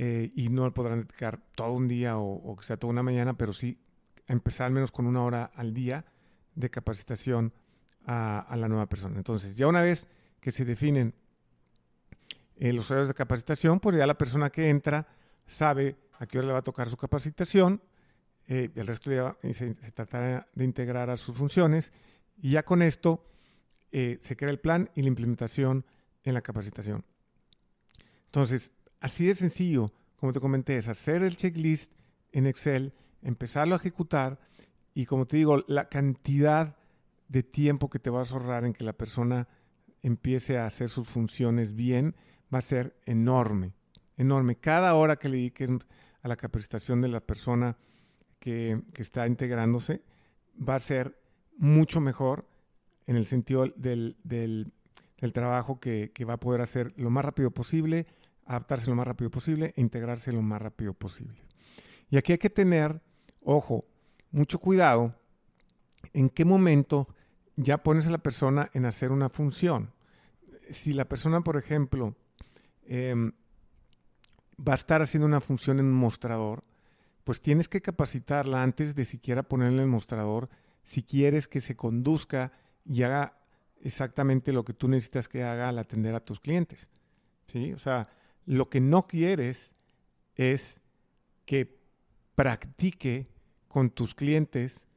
eh, 0.00 0.30
y 0.36 0.48
no 0.48 0.72
podrán 0.72 1.00
dedicar 1.00 1.40
todo 1.56 1.72
un 1.72 1.88
día 1.88 2.18
o, 2.18 2.54
que 2.56 2.64
sea 2.64 2.76
toda 2.76 2.92
una 2.92 3.02
mañana, 3.02 3.36
pero 3.36 3.52
sí 3.52 3.80
empezar 4.28 4.66
al 4.66 4.72
menos 4.72 4.92
con 4.92 5.06
una 5.06 5.24
hora 5.24 5.50
al 5.56 5.74
día 5.74 6.04
de 6.54 6.70
capacitación 6.70 7.52
a, 8.06 8.54
la 8.56 8.68
nueva 8.68 8.86
persona. 8.88 9.16
Entonces, 9.16 9.56
ya 9.56 9.66
una 9.66 9.82
vez 9.82 10.06
que 10.40 10.52
se 10.52 10.64
definen 10.64 11.14
eh, 12.58 12.72
los 12.72 12.90
horarios 12.90 13.08
de 13.08 13.14
capacitación, 13.14 13.80
pues 13.80 13.96
ya 13.96 14.06
la 14.06 14.18
persona 14.18 14.50
que 14.50 14.68
entra 14.68 15.06
sabe 15.46 15.96
a 16.18 16.26
qué 16.26 16.38
hora 16.38 16.48
le 16.48 16.52
va 16.52 16.58
a 16.60 16.62
tocar 16.62 16.88
su 16.90 16.96
capacitación, 16.96 17.82
eh, 18.46 18.70
el 18.74 18.86
resto 18.86 19.10
ya 19.12 19.36
se, 19.52 19.74
tratará 19.92 20.48
de 20.54 20.64
integrar 20.64 21.10
a 21.10 21.16
sus 21.16 21.36
funciones 21.36 21.92
y 22.40 22.52
ya 22.52 22.64
con 22.64 22.82
esto 22.82 23.24
se 23.90 24.36
crea 24.36 24.50
el 24.50 24.60
plan 24.60 24.90
y 24.94 25.00
la 25.00 25.08
implementación 25.08 25.86
en 26.22 26.34
la 26.34 26.42
capacitación. 26.42 27.06
Entonces, 28.26 28.70
así 29.00 29.24
de 29.24 29.34
sencillo, 29.34 29.92
como 30.16 30.32
te 30.32 30.40
comenté, 30.40 30.76
es 30.76 30.88
hacer 30.88 31.22
el 31.22 31.36
checklist 31.36 31.92
en 32.32 32.46
Excel, 32.46 32.92
empezarlo 33.22 33.74
a 33.74 33.78
ejecutar 33.78 34.38
y 34.94 35.06
como 35.06 35.26
te 35.26 35.36
digo, 35.36 35.64
la 35.68 35.88
cantidad 35.88 36.76
de 37.28 37.42
tiempo 37.42 37.88
que 37.88 37.98
te 37.98 38.10
vas 38.10 38.30
a 38.30 38.34
ahorrar 38.34 38.64
en 38.64 38.72
que 38.72 38.84
la 38.84 38.92
persona 38.92 39.48
empiece 40.02 40.58
a 40.58 40.66
hacer 40.66 40.88
sus 40.88 41.08
funciones 41.08 41.74
bien 41.74 42.16
va 42.52 42.58
a 42.58 42.62
ser 42.62 42.96
enorme, 43.06 43.72
enorme. 44.16 44.56
Cada 44.56 44.94
hora 44.94 45.16
que 45.16 45.28
le 45.28 45.36
dediques 45.36 45.70
a 46.22 46.28
la 46.28 46.36
capacitación 46.36 47.00
de 47.00 47.08
la 47.08 47.20
persona 47.20 47.76
que, 48.38 48.82
está 48.96 49.26
integrándose 49.26 50.02
va 50.56 50.74
a 50.74 50.80
ser 50.80 51.20
mucho 51.56 52.00
mejor 52.00 52.48
en 53.06 53.16
el 53.16 53.26
sentido 53.26 53.66
del, 53.76 54.16
trabajo 55.32 55.80
que, 55.80 56.12
que, 56.14 56.24
va 56.24 56.34
a 56.34 56.40
poder 56.40 56.60
hacer 56.60 56.92
lo 56.96 57.10
más 57.10 57.24
rápido 57.24 57.50
posible, 57.50 58.06
adaptarse 58.44 58.88
lo 58.88 58.96
más 58.96 59.06
rápido 59.06 59.30
posible 59.30 59.72
e 59.76 59.80
integrarse 59.80 60.32
lo 60.32 60.42
más 60.42 60.60
rápido 60.60 60.94
posible. 60.94 61.42
Y 62.10 62.16
aquí 62.16 62.32
hay 62.32 62.38
que 62.38 62.50
tener, 62.50 63.00
ojo, 63.42 63.84
mucho 64.30 64.58
cuidado 64.58 65.14
en 66.12 66.28
qué 66.28 66.44
momento 66.44 67.08
ya 67.56 67.82
pones 67.82 68.06
a 68.06 68.10
la 68.10 68.18
persona 68.18 68.70
en 68.72 68.86
hacer 68.86 69.10
una 69.10 69.28
función. 69.28 69.92
Si 70.70 70.92
la 70.92 71.06
persona, 71.06 71.42
por 71.42 71.56
ejemplo, 71.56 72.14
em, 72.88 73.32
va 74.66 74.72
a 74.72 74.76
estar 74.76 75.02
haciendo 75.02 75.26
una 75.26 75.40
función 75.40 75.78
en 75.78 75.86
un 75.86 75.92
mostrador, 75.92 76.64
pues 77.22 77.40
tienes 77.40 77.68
que 77.68 77.82
capacitarla 77.82 78.62
antes 78.62 78.94
de 78.94 79.04
siquiera 79.04 79.42
ponerle 79.42 79.82
el 79.82 79.88
mostrador 79.88 80.48
si 80.82 81.02
quieres 81.02 81.46
que 81.46 81.60
se 81.60 81.76
conduzca 81.76 82.52
y 82.84 83.02
haga 83.02 83.38
exactamente 83.82 84.52
lo 84.52 84.64
que 84.64 84.72
tú 84.72 84.88
necesitas 84.88 85.28
que 85.28 85.44
haga 85.44 85.68
al 85.68 85.78
atender 85.78 86.14
a 86.14 86.24
tus 86.24 86.40
clientes. 86.40 86.88
¿Sí? 87.46 87.72
O 87.72 87.78
sea, 87.78 88.08
lo 88.46 88.68
que 88.68 88.80
no 88.80 89.06
quieres 89.06 89.72
es 90.34 90.80
que 91.44 91.78
practique 92.34 93.26
con 93.68 93.90
tus 93.90 94.14
clientes 94.14 94.88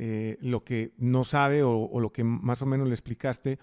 eh, 0.00 0.38
lo 0.40 0.64
que 0.64 0.92
no 0.96 1.24
sabe 1.24 1.62
o, 1.62 2.00
lo 2.00 2.12
que 2.12 2.24
más 2.24 2.62
o 2.62 2.66
menos 2.66 2.86
le 2.86 2.94
explicaste, 2.94 3.58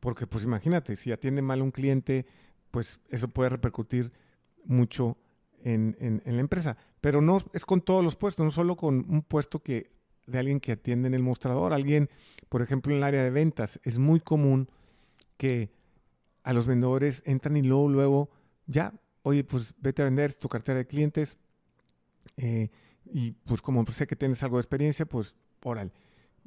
porque 0.00 0.26
pues 0.26 0.44
imagínate, 0.44 0.96
si 0.96 1.10
atiende 1.12 1.42
mal 1.42 1.60
un 1.60 1.70
cliente, 1.70 2.26
pues 2.72 2.98
eso 3.10 3.28
puede 3.28 3.50
repercutir 3.50 4.10
mucho 4.64 5.16
en, 5.62 5.96
en, 6.00 6.34
la 6.34 6.40
empresa. 6.40 6.76
Pero 7.00 7.20
no 7.20 7.38
es 7.52 7.64
con 7.64 7.82
todos 7.82 8.02
los 8.02 8.16
puestos, 8.16 8.44
no 8.44 8.50
solo 8.50 8.76
con 8.76 9.06
un 9.08 9.22
puesto 9.22 9.62
que 9.62 9.92
de 10.26 10.38
alguien 10.38 10.58
que 10.58 10.72
atiende 10.72 11.06
en 11.06 11.14
el 11.14 11.22
mostrador, 11.22 11.72
alguien, 11.72 12.08
por 12.48 12.62
ejemplo, 12.62 12.92
en 12.92 12.98
el 12.98 13.04
área 13.04 13.22
de 13.22 13.30
ventas. 13.30 13.78
Es 13.84 13.98
muy 13.98 14.18
común 14.18 14.68
que 15.36 15.70
a 16.42 16.52
los 16.52 16.66
vendedores 16.66 17.22
entran 17.26 17.56
y 17.56 17.62
luego, 17.62 17.88
luego, 17.88 18.30
ya, 18.66 18.94
oye, 19.22 19.44
pues 19.44 19.74
vete 19.78 20.02
a 20.02 20.06
vender 20.06 20.32
tu 20.32 20.48
cartera 20.48 20.78
de 20.78 20.86
clientes. 20.86 21.36
Eh, 22.38 22.70
y 23.04 23.32
pues 23.32 23.60
como 23.60 23.84
sé 23.86 24.06
que 24.06 24.16
tienes 24.16 24.42
algo 24.42 24.56
de 24.56 24.62
experiencia, 24.62 25.04
pues 25.04 25.36
órale. 25.62 25.92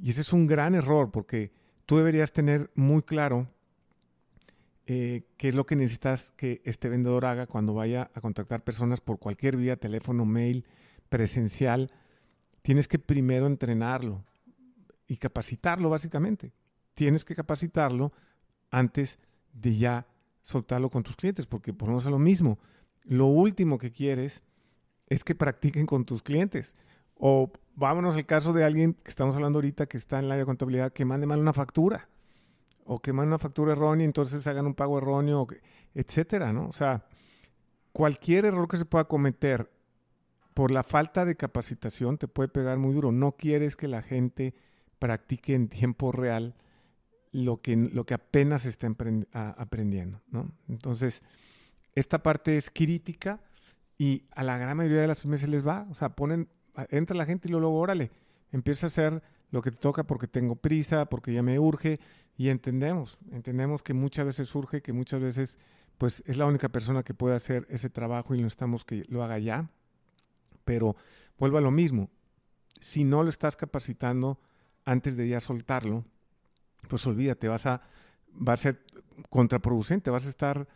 Y 0.02 0.10
ese 0.10 0.22
es 0.22 0.34
un 0.34 0.48
gran 0.48 0.74
error 0.74 1.12
porque 1.12 1.52
tú 1.86 1.98
deberías 1.98 2.34
tener 2.34 2.72
muy 2.74 3.04
claro 3.04 3.48
eh, 4.88 5.24
qué 5.38 5.50
es 5.50 5.56
lo 5.56 5.66
que 5.66 5.76
necesitas 5.76 6.32
que 6.34 6.62
este 6.64 6.90
vendedor 6.90 7.26
haga 7.26 7.48
cuando 7.48 7.74
vaya 7.74 8.12
a 8.14 8.22
contactar 8.22 8.64
personas 8.64 9.02
por 9.02 9.18
cualquier 9.18 9.58
vía, 9.58 9.78
teléfono, 9.78 10.26
mail, 10.26 10.66
presencial. 11.10 11.92
Tienes 12.62 12.88
que 12.88 13.00
primero 13.00 13.48
entrenarlo 13.48 14.24
y 15.08 15.18
capacitarlo 15.18 15.90
básicamente. 15.90 16.54
Tienes 16.94 17.26
que 17.26 17.36
capacitarlo 17.36 18.14
antes 18.70 19.18
de 19.54 19.76
ya 19.76 20.08
soltarlo 20.42 20.92
con 20.92 21.02
tus 21.02 21.16
clientes, 21.16 21.48
porque 21.48 21.74
por 21.74 21.90
a 21.90 22.10
lo 22.10 22.20
mismo. 22.20 22.60
Lo 23.04 23.26
último 23.26 23.80
que 23.80 23.92
quieres 23.92 24.44
es 25.08 25.24
que 25.24 25.34
practiquen 25.34 25.88
con 25.88 26.06
tus 26.06 26.22
clientes. 26.22 26.76
O 27.16 27.52
vámonos 27.76 28.16
al 28.16 28.26
caso 28.26 28.54
de 28.54 28.64
alguien 28.64 28.94
que 28.94 29.10
estamos 29.10 29.36
hablando 29.36 29.58
ahorita 29.58 29.88
que 29.88 29.98
está 29.98 30.20
en 30.20 30.26
el 30.26 30.32
área 30.32 30.44
de 30.44 30.48
contabilidad 30.48 30.94
que 30.94 31.06
mande 31.06 31.26
mal 31.26 31.40
una 31.40 31.54
factura 31.54 32.08
o 32.86 33.02
que 33.02 33.14
mande 33.14 33.30
una 33.30 33.40
factura 33.40 33.74
errónea 33.74 34.06
entonces 34.06 34.46
hagan 34.48 34.68
un 34.68 34.76
pago 34.76 34.98
erróneo, 34.98 35.48
etcétera, 35.94 36.54
¿no? 36.54 36.68
O 36.68 36.74
sea, 36.74 37.06
cualquier 37.92 38.46
error 38.46 38.68
que 38.68 38.78
se 38.78 38.86
pueda 38.86 39.06
cometer 39.06 39.72
por 40.54 40.72
la 40.72 40.84
falta 40.84 41.26
de 41.26 41.36
capacitación 41.36 42.18
te 42.18 42.28
puede 42.28 42.48
pegar 42.48 42.78
muy 42.78 42.94
duro. 42.94 43.12
No 43.12 43.34
quieres 43.34 43.76
que 43.76 43.88
la 43.88 44.02
gente 44.02 44.54
practique 45.00 45.54
en 45.54 45.68
tiempo 45.68 46.12
real 46.12 46.56
lo 47.32 47.60
que, 47.62 47.76
lo 47.76 48.06
que 48.06 48.14
apenas 48.14 48.66
está 48.66 48.88
aprendiendo, 49.34 50.22
¿no? 50.30 50.52
Entonces, 50.70 51.24
esta 51.94 52.24
parte 52.24 52.56
es 52.56 52.70
crítica 52.70 53.42
y 53.98 54.24
a 54.32 54.44
la 54.44 54.58
gran 54.58 54.78
mayoría 54.78 55.02
de 55.02 55.08
las 55.08 55.22
pymes 55.22 55.42
se 55.42 55.48
les 55.48 55.68
va. 55.68 55.88
O 55.90 55.96
sea, 55.96 56.16
ponen, 56.16 56.48
entra 56.90 57.18
la 57.18 57.26
gente 57.26 57.48
y 57.48 57.52
luego, 57.52 57.78
órale, 57.78 58.12
empieza 58.52 58.86
a 58.86 58.88
hacer 58.88 59.22
lo 59.52 59.62
que 59.62 59.72
te 59.72 59.78
toca 59.78 60.06
porque 60.06 60.28
tengo 60.28 60.56
prisa, 60.56 61.06
porque 61.06 61.34
ya 61.34 61.44
me 61.44 61.60
urge 61.60 62.00
y 62.38 62.50
entendemos, 62.50 63.18
entendemos 63.32 63.82
que 63.82 63.94
muchas 63.94 64.26
veces 64.26 64.50
surge, 64.50 64.82
que 64.82 64.94
muchas 64.94 65.22
veces 65.22 65.60
pues 65.98 66.24
es 66.26 66.38
la 66.38 66.46
única 66.46 66.70
persona 66.70 67.04
que 67.04 67.14
puede 67.14 67.36
hacer 67.36 67.66
ese 67.70 67.90
trabajo 67.90 68.36
y 68.36 68.40
necesitamos 68.40 68.84
que 68.84 69.06
lo 69.08 69.24
haga 69.24 69.40
ya. 69.40 69.70
Pero 70.66 70.96
vuelvo 71.38 71.58
a 71.58 71.62
lo 71.62 71.72
mismo, 71.72 72.10
si 72.82 73.04
no 73.04 73.24
lo 73.24 73.30
estás 73.30 73.56
capacitando 73.56 74.40
antes 74.84 75.16
de 75.16 75.30
ya 75.30 75.40
soltarlo, 75.40 76.04
pues 76.90 77.08
olvídate, 77.08 77.48
vas 77.48 77.66
a, 77.66 77.82
va 78.36 78.54
a 78.54 78.58
ser 78.58 78.84
contraproducente, 79.30 80.10
vas 80.10 80.26
a 80.26 80.30
estar 80.30 80.68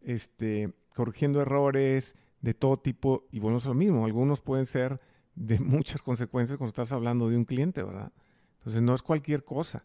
este, 0.00 0.72
corrigiendo 0.94 1.40
errores, 1.40 2.14
de 2.40 2.54
todo 2.54 2.78
tipo 2.78 3.26
y 3.30 3.40
bueno, 3.40 3.58
es 3.58 3.66
lo 3.66 3.74
mismo. 3.74 4.04
Algunos 4.04 4.40
pueden 4.40 4.66
ser 4.66 5.00
de 5.34 5.58
muchas 5.60 6.02
consecuencias 6.02 6.58
cuando 6.58 6.70
estás 6.70 6.92
hablando 6.92 7.28
de 7.28 7.36
un 7.36 7.44
cliente, 7.44 7.82
¿verdad? 7.82 8.12
Entonces 8.58 8.82
no 8.82 8.94
es 8.94 9.02
cualquier 9.02 9.44
cosa. 9.44 9.84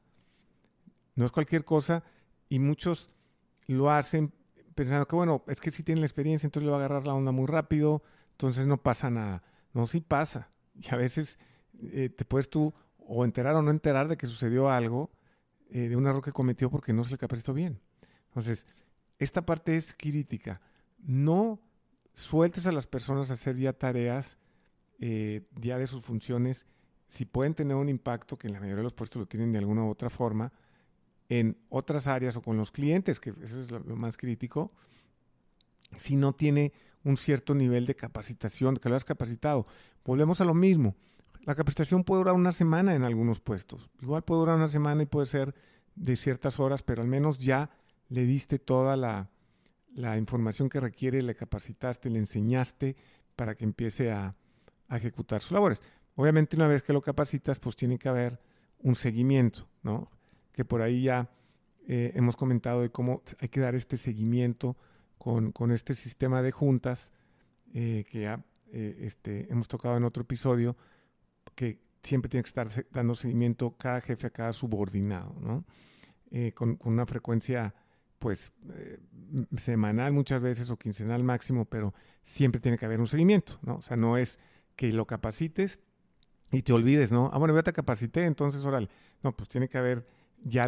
No 1.16 1.26
es 1.26 1.32
cualquier 1.32 1.64
cosa 1.66 2.04
y 2.50 2.60
muchos 2.60 3.10
lo 3.68 3.92
hacen 3.92 4.34
pensando 4.76 5.08
que 5.08 5.16
bueno, 5.16 5.44
es 5.48 5.62
que 5.62 5.72
si 5.72 5.84
tiene 5.84 6.02
la 6.02 6.08
experiencia, 6.08 6.48
entonces 6.48 6.66
le 6.66 6.72
va 6.72 6.78
a 6.78 6.80
agarrar 6.80 7.06
la 7.06 7.14
onda 7.14 7.32
muy 7.32 7.46
rápido, 7.46 8.02
entonces 8.32 8.66
no 8.66 8.82
pasa 8.82 9.10
nada. 9.10 9.44
No, 9.74 9.86
sí 9.86 10.02
pasa. 10.02 10.50
Y 10.74 10.94
a 10.94 10.98
veces 10.98 11.40
eh, 11.82 12.10
te 12.10 12.26
puedes 12.26 12.50
tú 12.50 12.74
o 12.98 13.26
enterar 13.26 13.56
o 13.56 13.62
no 13.62 13.72
enterar 13.72 14.08
de 14.08 14.18
que 14.18 14.28
sucedió 14.28 14.70
algo, 14.70 15.12
eh, 15.70 15.90
de 15.90 15.96
un 15.96 16.08
error 16.08 16.24
que 16.24 16.32
cometió 16.32 16.70
porque 16.70 16.94
no 16.94 17.04
se 17.04 17.12
le 17.12 17.18
capacitó 17.18 17.54
bien. 17.54 17.80
Entonces, 18.28 18.66
esta 19.20 19.46
parte 19.46 19.78
es 19.78 19.94
crítica. 19.94 20.62
No 20.98 21.60
sueltes 22.14 22.68
a 22.68 22.72
las 22.72 22.88
personas 22.88 23.30
a 23.30 23.34
hacer 23.34 23.58
ya 23.58 23.74
tareas 23.74 24.38
eh, 25.00 25.42
ya 25.60 25.78
de 25.78 25.88
sus 25.88 26.02
funciones, 26.02 26.66
si 27.08 27.26
pueden 27.26 27.54
tener 27.54 27.76
un 27.76 27.90
impacto, 27.90 28.38
que 28.38 28.48
en 28.48 28.54
la 28.54 28.60
mayoría 28.60 28.78
de 28.78 28.84
los 28.84 28.94
puestos 28.94 29.20
lo 29.20 29.26
tienen 29.26 29.52
de 29.52 29.58
alguna 29.58 29.84
u 29.84 29.90
otra 29.90 30.10
forma, 30.10 30.54
en 31.40 31.58
otras 31.70 32.08
áreas 32.08 32.36
o 32.36 32.42
con 32.42 32.58
los 32.58 32.72
clientes, 32.72 33.20
que 33.20 33.34
eso 33.42 33.62
es 33.62 33.72
lo, 33.72 33.96
más 33.96 34.18
crítico, 34.18 34.72
si 35.98 36.16
no 36.16 36.34
tiene 36.34 36.74
un 37.04 37.18
cierto 37.18 37.56
nivel 37.56 37.86
de 37.86 37.96
capacitación, 37.96 38.78
que 38.78 38.90
lo 38.90 38.96
has 38.96 39.04
capacitado. 39.04 39.66
Volvemos 40.06 40.42
a 40.42 40.46
lo 40.46 40.54
mismo. 40.54 40.96
La 41.42 41.56
capacitación 41.56 42.04
puede 42.04 42.20
durar 42.20 42.36
una 42.36 42.52
semana 42.52 42.96
en 42.96 43.04
algunos 43.04 43.40
puestos. 43.40 43.90
Igual 44.02 44.24
puede 44.24 44.42
durar 44.42 44.56
una 44.58 44.68
semana 44.68 45.04
y 45.04 45.08
puede 45.08 45.28
ser 45.28 45.56
de 45.96 46.16
ciertas 46.16 46.60
horas, 46.60 46.84
pero 46.84 47.02
al 47.02 47.08
menos 47.08 47.40
ya 47.40 47.72
le 48.10 48.26
diste 48.26 48.60
toda 48.60 48.96
la, 48.96 49.30
la 49.96 50.18
información 50.18 50.70
que 50.70 50.80
requiere, 50.80 51.22
le 51.22 51.36
capacitaste, 51.36 52.10
le 52.10 52.20
enseñaste 52.20 52.96
para 53.36 53.56
que 53.56 53.64
empiece 53.64 54.12
a, 54.12 54.36
ejecutar 54.90 55.42
sus 55.42 55.54
labores. 55.54 55.82
Obviamente 56.16 56.56
una 56.56 56.68
vez 56.68 56.84
que 56.84 56.94
lo 56.94 57.02
capacitas, 57.02 57.58
pues 57.58 57.76
tiene 57.76 57.98
que 57.98 58.10
haber 58.10 58.40
un 58.78 58.94
seguimiento, 58.94 59.68
¿no? 59.82 60.12
Que 60.54 60.64
por 60.64 60.82
ahí 60.82 61.04
ya 61.04 61.30
eh, 61.88 62.14
hemos 62.16 62.38
comentado 62.38 62.82
de 62.82 62.90
cómo 62.90 63.24
hay 63.40 63.50
que 63.50 63.60
dar 63.60 63.76
este 63.76 63.98
seguimiento 63.98 64.78
con, 65.18 65.54
este 65.72 65.96
sistema 65.96 66.42
de 66.42 66.52
juntas 66.52 67.14
eh, 67.74 68.06
que 68.10 68.22
ya 68.22 68.44
eh, 68.72 69.00
este, 69.02 69.52
hemos 69.52 69.68
tocado 69.68 69.98
en 69.98 70.04
otro 70.04 70.24
episodio, 70.24 70.76
que 71.56 71.80
siempre 72.02 72.30
tiene 72.30 72.44
que 72.44 72.50
estar 72.50 72.70
dando 72.92 73.16
seguimiento 73.16 73.76
cada 73.78 74.02
jefe 74.02 74.28
a 74.28 74.30
cada 74.30 74.54
subordinado, 74.54 75.36
¿no? 75.40 75.66
con, 76.56 76.78
con, 76.78 76.94
una 76.94 77.06
frecuencia 77.06 77.76
pues 78.18 78.52
semanal 79.58 80.14
muchas 80.14 80.42
veces 80.42 80.70
o 80.72 80.78
quincenal 80.78 81.24
máximo, 81.24 81.66
pero 81.66 81.94
siempre 82.24 82.60
tiene 82.60 82.78
que 82.78 82.86
haber 82.86 83.00
un 83.00 83.08
seguimiento, 83.08 83.60
¿no? 83.62 83.76
O 83.76 83.82
sea, 83.82 83.98
no 83.98 84.18
es 84.18 84.40
que 84.76 84.92
lo 84.92 85.06
capacites 85.06 85.80
y 86.52 86.62
te 86.62 86.74
olvides, 86.74 87.12
¿no? 87.12 87.30
Ah, 87.34 87.38
bueno, 87.38 87.54
ya 87.54 87.64
te 87.64 87.74
capacité, 87.74 88.26
entonces, 88.26 88.66
órale. 88.66 88.90
No, 89.24 89.36
pues 89.36 89.50
tiene 89.50 89.68
que 89.68 89.78
haber 89.78 90.06
ya, 90.44 90.68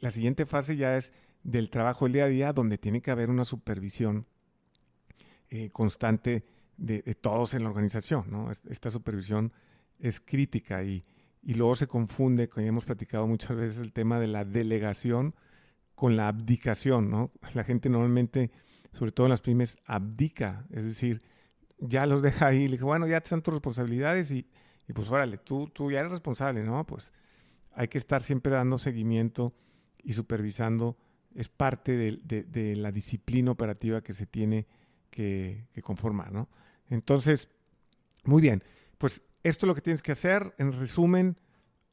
la 0.00 0.10
siguiente 0.10 0.46
fase 0.46 0.76
ya 0.76 0.96
es 0.96 1.12
del 1.42 1.70
trabajo 1.70 2.04
del 2.04 2.12
día 2.12 2.24
a 2.24 2.28
día, 2.28 2.52
donde 2.52 2.78
tiene 2.78 3.00
que 3.00 3.10
haber 3.10 3.30
una 3.30 3.44
supervisión 3.44 4.26
eh, 5.50 5.70
constante 5.70 6.44
de, 6.76 7.02
todos 7.14 7.54
en 7.54 7.64
la 7.64 7.70
organización, 7.70 8.24
¿no? 8.30 8.50
Esta 8.50 8.90
supervisión 8.90 9.52
es 9.98 10.20
crítica 10.20 10.82
y, 10.82 11.04
y 11.42 11.54
luego 11.54 11.74
se 11.74 11.86
confunde, 11.86 12.48
como 12.48 12.66
hemos 12.66 12.84
platicado 12.84 13.26
muchas 13.26 13.56
veces, 13.56 13.78
el 13.78 13.92
tema 13.92 14.18
de 14.18 14.26
la 14.26 14.44
delegación 14.44 15.34
con 15.94 16.16
la 16.16 16.28
abdicación, 16.28 17.10
¿no? 17.10 17.30
La 17.54 17.64
gente 17.64 17.90
normalmente, 17.90 18.50
sobre 18.92 19.12
todo 19.12 19.26
en 19.26 19.30
las 19.30 19.42
pymes, 19.42 19.76
abdica, 19.86 20.66
es 20.70 20.84
decir, 20.84 21.20
ya 21.78 22.06
los 22.06 22.22
deja 22.22 22.46
ahí, 22.46 22.66
le 22.66 22.72
dice, 22.72 22.84
bueno, 22.84 23.06
ya 23.06 23.20
te 23.20 23.28
son 23.28 23.42
tus 23.42 23.54
responsabilidades 23.54 24.30
y, 24.30 24.46
y 24.88 24.92
pues 24.92 25.10
órale, 25.10 25.38
tú, 25.38 25.68
tú 25.68 25.90
ya 25.90 26.00
eres 26.00 26.12
responsable, 26.12 26.62
¿no? 26.62 26.86
Pues 26.86 27.12
hay 27.72 27.88
que 27.88 27.98
estar 27.98 28.22
siempre 28.22 28.52
dando 28.52 28.78
seguimiento 28.78 29.54
y 30.02 30.12
supervisando, 30.12 30.96
es 31.34 31.48
parte 31.48 31.96
de, 31.96 32.76
la 32.76 32.90
disciplina 32.90 33.50
operativa 33.50 34.00
que 34.00 34.14
se 34.14 34.26
tiene 34.26 34.66
que, 35.10 35.68
conformar, 35.82 36.32
¿no? 36.32 36.48
Entonces, 36.88 37.48
muy 38.24 38.42
bien, 38.42 38.62
pues 38.98 39.22
esto 39.42 39.66
es 39.66 39.68
lo 39.68 39.74
que 39.74 39.80
tienes 39.80 40.02
que 40.02 40.12
hacer, 40.12 40.54
en 40.58 40.72
resumen, 40.72 41.36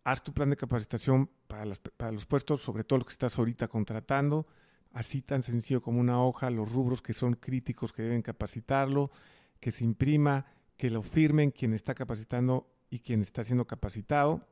haz 0.04 0.24
tu 0.24 0.34
plan 0.34 0.50
de 0.50 0.58
capacitación 0.58 1.30
para, 1.48 1.66
los 1.66 2.26
puestos, 2.26 2.62
sobre 2.62 2.84
todo 2.84 3.00
los 3.00 3.08
que 3.08 3.14
estás 3.14 3.38
ahorita 3.38 3.68
contratando, 3.68 4.48
así 4.92 5.22
tan 5.22 5.44
sencillo 5.44 5.82
como 5.82 6.00
una 6.00 6.24
hoja, 6.24 6.50
los 6.50 6.72
rubros 6.72 7.02
que 7.02 7.14
son 7.14 7.34
críticos 7.34 7.94
que 7.94 8.04
deben 8.04 8.22
capacitarlo, 8.22 9.12
que 9.60 9.72
se 9.72 9.84
imprima, 9.84 10.46
que 10.76 10.90
lo 10.90 11.04
firmen 11.04 11.52
quien 11.52 11.74
está 11.74 11.94
capacitando 11.94 12.68
y 12.90 13.00
quien 13.00 13.22
está 13.22 13.44
siendo 13.44 13.66
capacitado. 13.66 14.48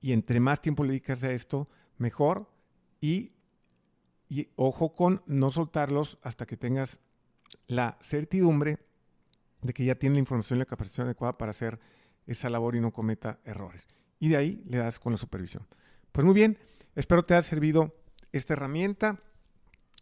Y 0.00 0.12
entre 0.12 0.40
más 0.40 0.60
tiempo 0.60 0.84
le 0.84 0.90
dedicas 0.90 1.22
a 1.24 1.32
esto, 1.32 1.66
mejor. 1.96 2.50
Y, 3.00 3.32
ojo 4.56 4.94
con 4.94 5.22
no 5.26 5.50
soltarlos 5.50 6.18
hasta 6.22 6.46
que 6.46 6.56
tengas 6.56 7.00
la 7.66 7.98
certidumbre 8.02 8.78
de 9.62 9.72
que 9.72 9.84
ya 9.84 9.94
tiene 9.94 10.14
la 10.14 10.20
información 10.20 10.58
y 10.58 10.60
la 10.60 10.66
capacitación 10.66 11.06
adecuada 11.06 11.38
para 11.38 11.50
hacer 11.50 11.78
esa 12.26 12.48
labor 12.50 12.76
y 12.76 12.80
no 12.80 12.92
cometa 12.92 13.40
errores 13.44 13.88
y 14.20 14.28
de 14.28 14.36
ahí 14.36 14.62
le 14.66 14.78
das 14.78 14.98
con 14.98 15.12
la 15.12 15.18
supervisión. 15.18 15.66
Pues 16.12 16.24
muy 16.24 16.34
bien, 16.34 16.58
espero 16.94 17.22
te 17.22 17.34
haya 17.34 17.42
servido 17.42 17.94
esta 18.32 18.54
herramienta 18.54 19.20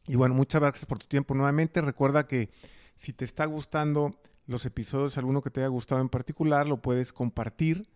y 0.07 0.17
bueno, 0.17 0.35
muchas 0.35 0.61
gracias 0.61 0.87
por 0.87 0.99
tu 0.99 1.07
tiempo 1.07 1.35
nuevamente. 1.35 1.81
Recuerda 1.81 2.27
que 2.27 2.51
si 2.95 3.13
te 3.13 3.25
está 3.25 3.45
gustando 3.45 4.11
los 4.47 4.65
episodios, 4.65 5.19
alguno 5.19 5.43
que 5.43 5.51
te 5.51 5.61
haya 5.61 5.69
gustado 5.69 6.01
en 6.01 6.09
particular, 6.09 6.69
lo 6.69 6.81
puedes 6.81 7.13
compartir 7.13 7.89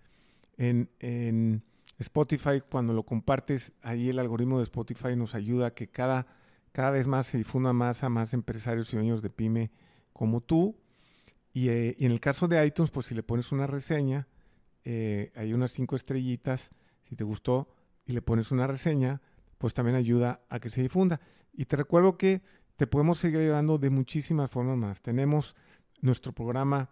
en, 0.57 1.63
Spotify, 2.01 2.63
cuando 2.69 2.95
lo 2.95 3.05
compartes, 3.05 3.73
ahí 3.83 4.09
el 4.09 4.19
algoritmo 4.19 4.59
de 4.59 4.65
Spotify 4.65 5.15
nos 5.17 5.35
ayuda 5.35 5.69
a 5.69 5.75
que 5.75 5.89
cada, 5.89 6.27
cada 6.73 6.91
vez 6.91 7.07
más 7.07 7.27
se 7.27 7.39
difunda 7.39 7.73
más 7.73 8.03
a 8.03 8.09
más 8.09 8.33
empresarios 8.33 8.93
y 8.93 8.97
dueños 8.97 9.21
de 9.23 9.31
pyme 9.31 9.71
como 10.13 10.41
tú. 10.41 10.77
Y, 11.53 11.69
eh, 11.69 11.97
en 12.01 12.11
el 12.11 12.21
caso 12.21 12.49
de 12.49 12.65
iTunes, 12.65 12.91
pues 12.91 13.07
si 13.07 13.15
le 13.15 13.23
pones 13.23 13.53
una 13.53 13.67
reseña, 13.67 14.29
eh, 14.85 15.31
hay 15.35 15.53
unas 15.53 15.73
cinco 15.73 15.95
estrellitas, 15.95 16.71
si 17.03 17.17
te 17.17 17.25
gustó, 17.25 17.69
y 18.07 18.13
le 18.13 18.23
pones 18.23 18.51
una 18.51 18.67
reseña, 18.67 19.21
pues 19.59 19.75
también 19.75 19.97
ayuda 19.97 20.41
a 20.49 20.59
que 20.59 20.71
se 20.71 20.81
difunda. 20.81 21.21
Y 21.53 21.67
te 21.67 21.77
recuerdo 21.77 22.17
que 22.17 22.41
te 22.77 22.87
podemos 22.87 23.19
seguir 23.19 23.41
ayudando 23.41 23.77
de 23.77 23.91
muchísimas 23.91 24.51
formas 24.51 24.79
más. 24.79 25.03
Tenemos 25.03 25.55
nuestro 26.01 26.33
programa 26.33 26.89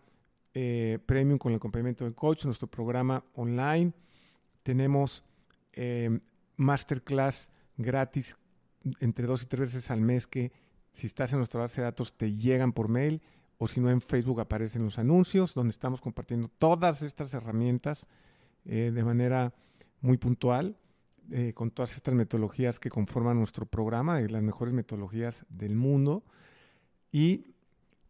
eh, 0.52 0.98
premium 1.06 1.38
con 1.38 1.54
el 1.54 1.60
complemento 1.60 2.04
del 2.04 2.14
coach, 2.14 2.44
nuestro 2.44 2.68
programa 2.68 3.24
online. 3.34 3.94
Tenemos 4.68 5.24
eh, 5.72 6.20
masterclass 6.58 7.50
gratis 7.78 8.36
entre 9.00 9.26
dos 9.26 9.42
y 9.42 9.46
tres 9.46 9.72
veces 9.72 9.90
al 9.90 10.02
mes 10.02 10.26
que 10.26 10.52
si 10.92 11.06
estás 11.06 11.32
en 11.32 11.38
nuestra 11.38 11.60
base 11.60 11.80
de 11.80 11.86
datos 11.86 12.18
te 12.18 12.34
llegan 12.34 12.74
por 12.74 12.88
mail 12.88 13.22
o 13.56 13.66
si 13.66 13.80
no 13.80 13.90
en 13.90 14.02
Facebook 14.02 14.42
aparecen 14.42 14.84
los 14.84 14.98
anuncios 14.98 15.54
donde 15.54 15.70
estamos 15.70 16.02
compartiendo 16.02 16.50
todas 16.58 17.00
estas 17.00 17.32
herramientas 17.32 18.06
eh, 18.66 18.92
de 18.94 19.04
manera 19.04 19.54
muy 20.02 20.18
puntual. 20.18 20.76
Eh, 21.30 21.54
con 21.54 21.70
todas 21.70 21.94
estas 21.94 22.12
metodologías 22.12 22.78
que 22.78 22.90
conforman 22.90 23.38
nuestro 23.38 23.64
programa, 23.64 24.18
de 24.18 24.28
las 24.28 24.42
mejores 24.42 24.74
metodologías 24.74 25.46
del 25.48 25.76
mundo. 25.76 26.24
Y 27.10 27.54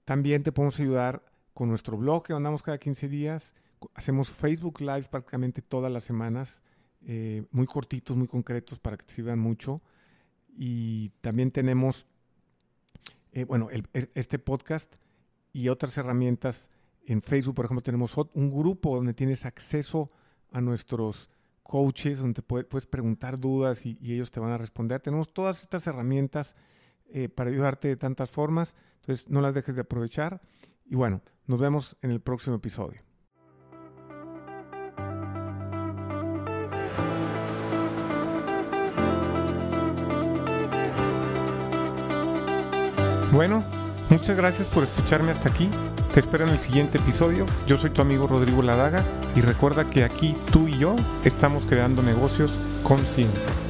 también 0.05 0.43
te 0.43 0.51
podemos 0.51 0.81
ayudar 0.81 1.23
con 1.55 1.69
nuestro 1.69 1.97
blog 1.97 2.25
que 2.25 2.33
andamos 2.33 2.65
cada 2.65 2.79
15 2.79 3.09
días. 3.09 3.55
Hacemos 3.95 4.31
Facebook 4.31 4.81
Live 4.81 5.05
prácticamente 5.11 5.63
todas 5.63 5.93
las 5.93 6.05
semanas, 6.05 6.63
eh, 7.03 7.45
muy 7.51 7.67
cortitos, 7.67 8.17
muy 8.17 8.29
concretos 8.29 8.79
para 8.79 8.97
que 8.97 9.07
te 9.07 9.15
sirvan 9.15 9.39
mucho. 9.39 9.83
Y 10.57 11.11
también 11.21 11.51
tenemos, 11.51 12.07
eh, 13.33 13.45
bueno, 13.45 13.69
e, 13.71 13.83
este 14.15 14.39
podcast 14.39 14.95
y 15.53 15.69
otras 15.69 15.97
herramientas. 15.97 16.71
En 17.07 17.23
Facebook, 17.23 17.55
por 17.55 17.65
ejemplo, 17.65 17.83
tenemos 17.83 18.17
un 18.35 18.51
grupo 18.51 18.97
donde 18.97 19.15
tienes 19.15 19.45
acceso 19.47 20.11
a 20.51 20.61
nuestros 20.61 21.31
coaches 21.69 22.21
donde 22.21 22.41
puedes 22.41 22.87
preguntar 22.87 23.39
dudas 23.39 23.85
y, 23.85 23.99
ellos 24.03 24.31
te 24.31 24.41
van 24.41 24.51
a 24.51 24.59
responder. 24.59 25.01
Tenemos 25.01 25.33
todas 25.33 25.61
estas 25.61 25.87
herramientas 25.87 26.57
eh, 27.11 27.29
para 27.29 27.51
ayudarte 27.51 27.89
de 27.89 27.97
tantas 27.97 28.31
formas, 28.31 28.75
entonces 29.01 29.29
no 29.29 29.43
las 29.43 29.55
dejes 29.55 29.75
de 29.75 29.83
aprovechar. 29.83 30.41
Y 30.87 30.95
bueno, 30.95 31.21
nos 31.47 31.61
vemos 31.61 31.97
en 32.01 32.11
el 32.11 32.21
próximo 32.21 32.57
episodio. 32.57 33.08
Bueno, 43.39 43.63
muchas 44.11 44.37
gracias 44.37 44.67
por 44.67 44.83
escucharme 44.83 45.31
hasta 45.31 45.49
aquí. 45.49 45.71
Te 46.13 46.19
espero 46.19 46.45
en 46.45 46.51
el 46.51 46.59
siguiente 46.59 46.99
episodio. 46.99 47.47
Yo 47.69 47.79
soy 47.79 47.91
tu 47.91 48.03
amigo 48.03 48.27
Rodrigo 48.27 48.63
Ladaga 48.63 49.05
y 49.37 49.43
recuerda 49.43 49.89
que 49.89 50.03
aquí 50.03 50.37
tú 50.51 50.67
y 50.67 50.77
yo 50.77 50.97
estamos 51.23 51.65
creando 51.65 52.03
negocios 52.03 52.59
con 52.83 52.99
ciencia. 53.07 53.68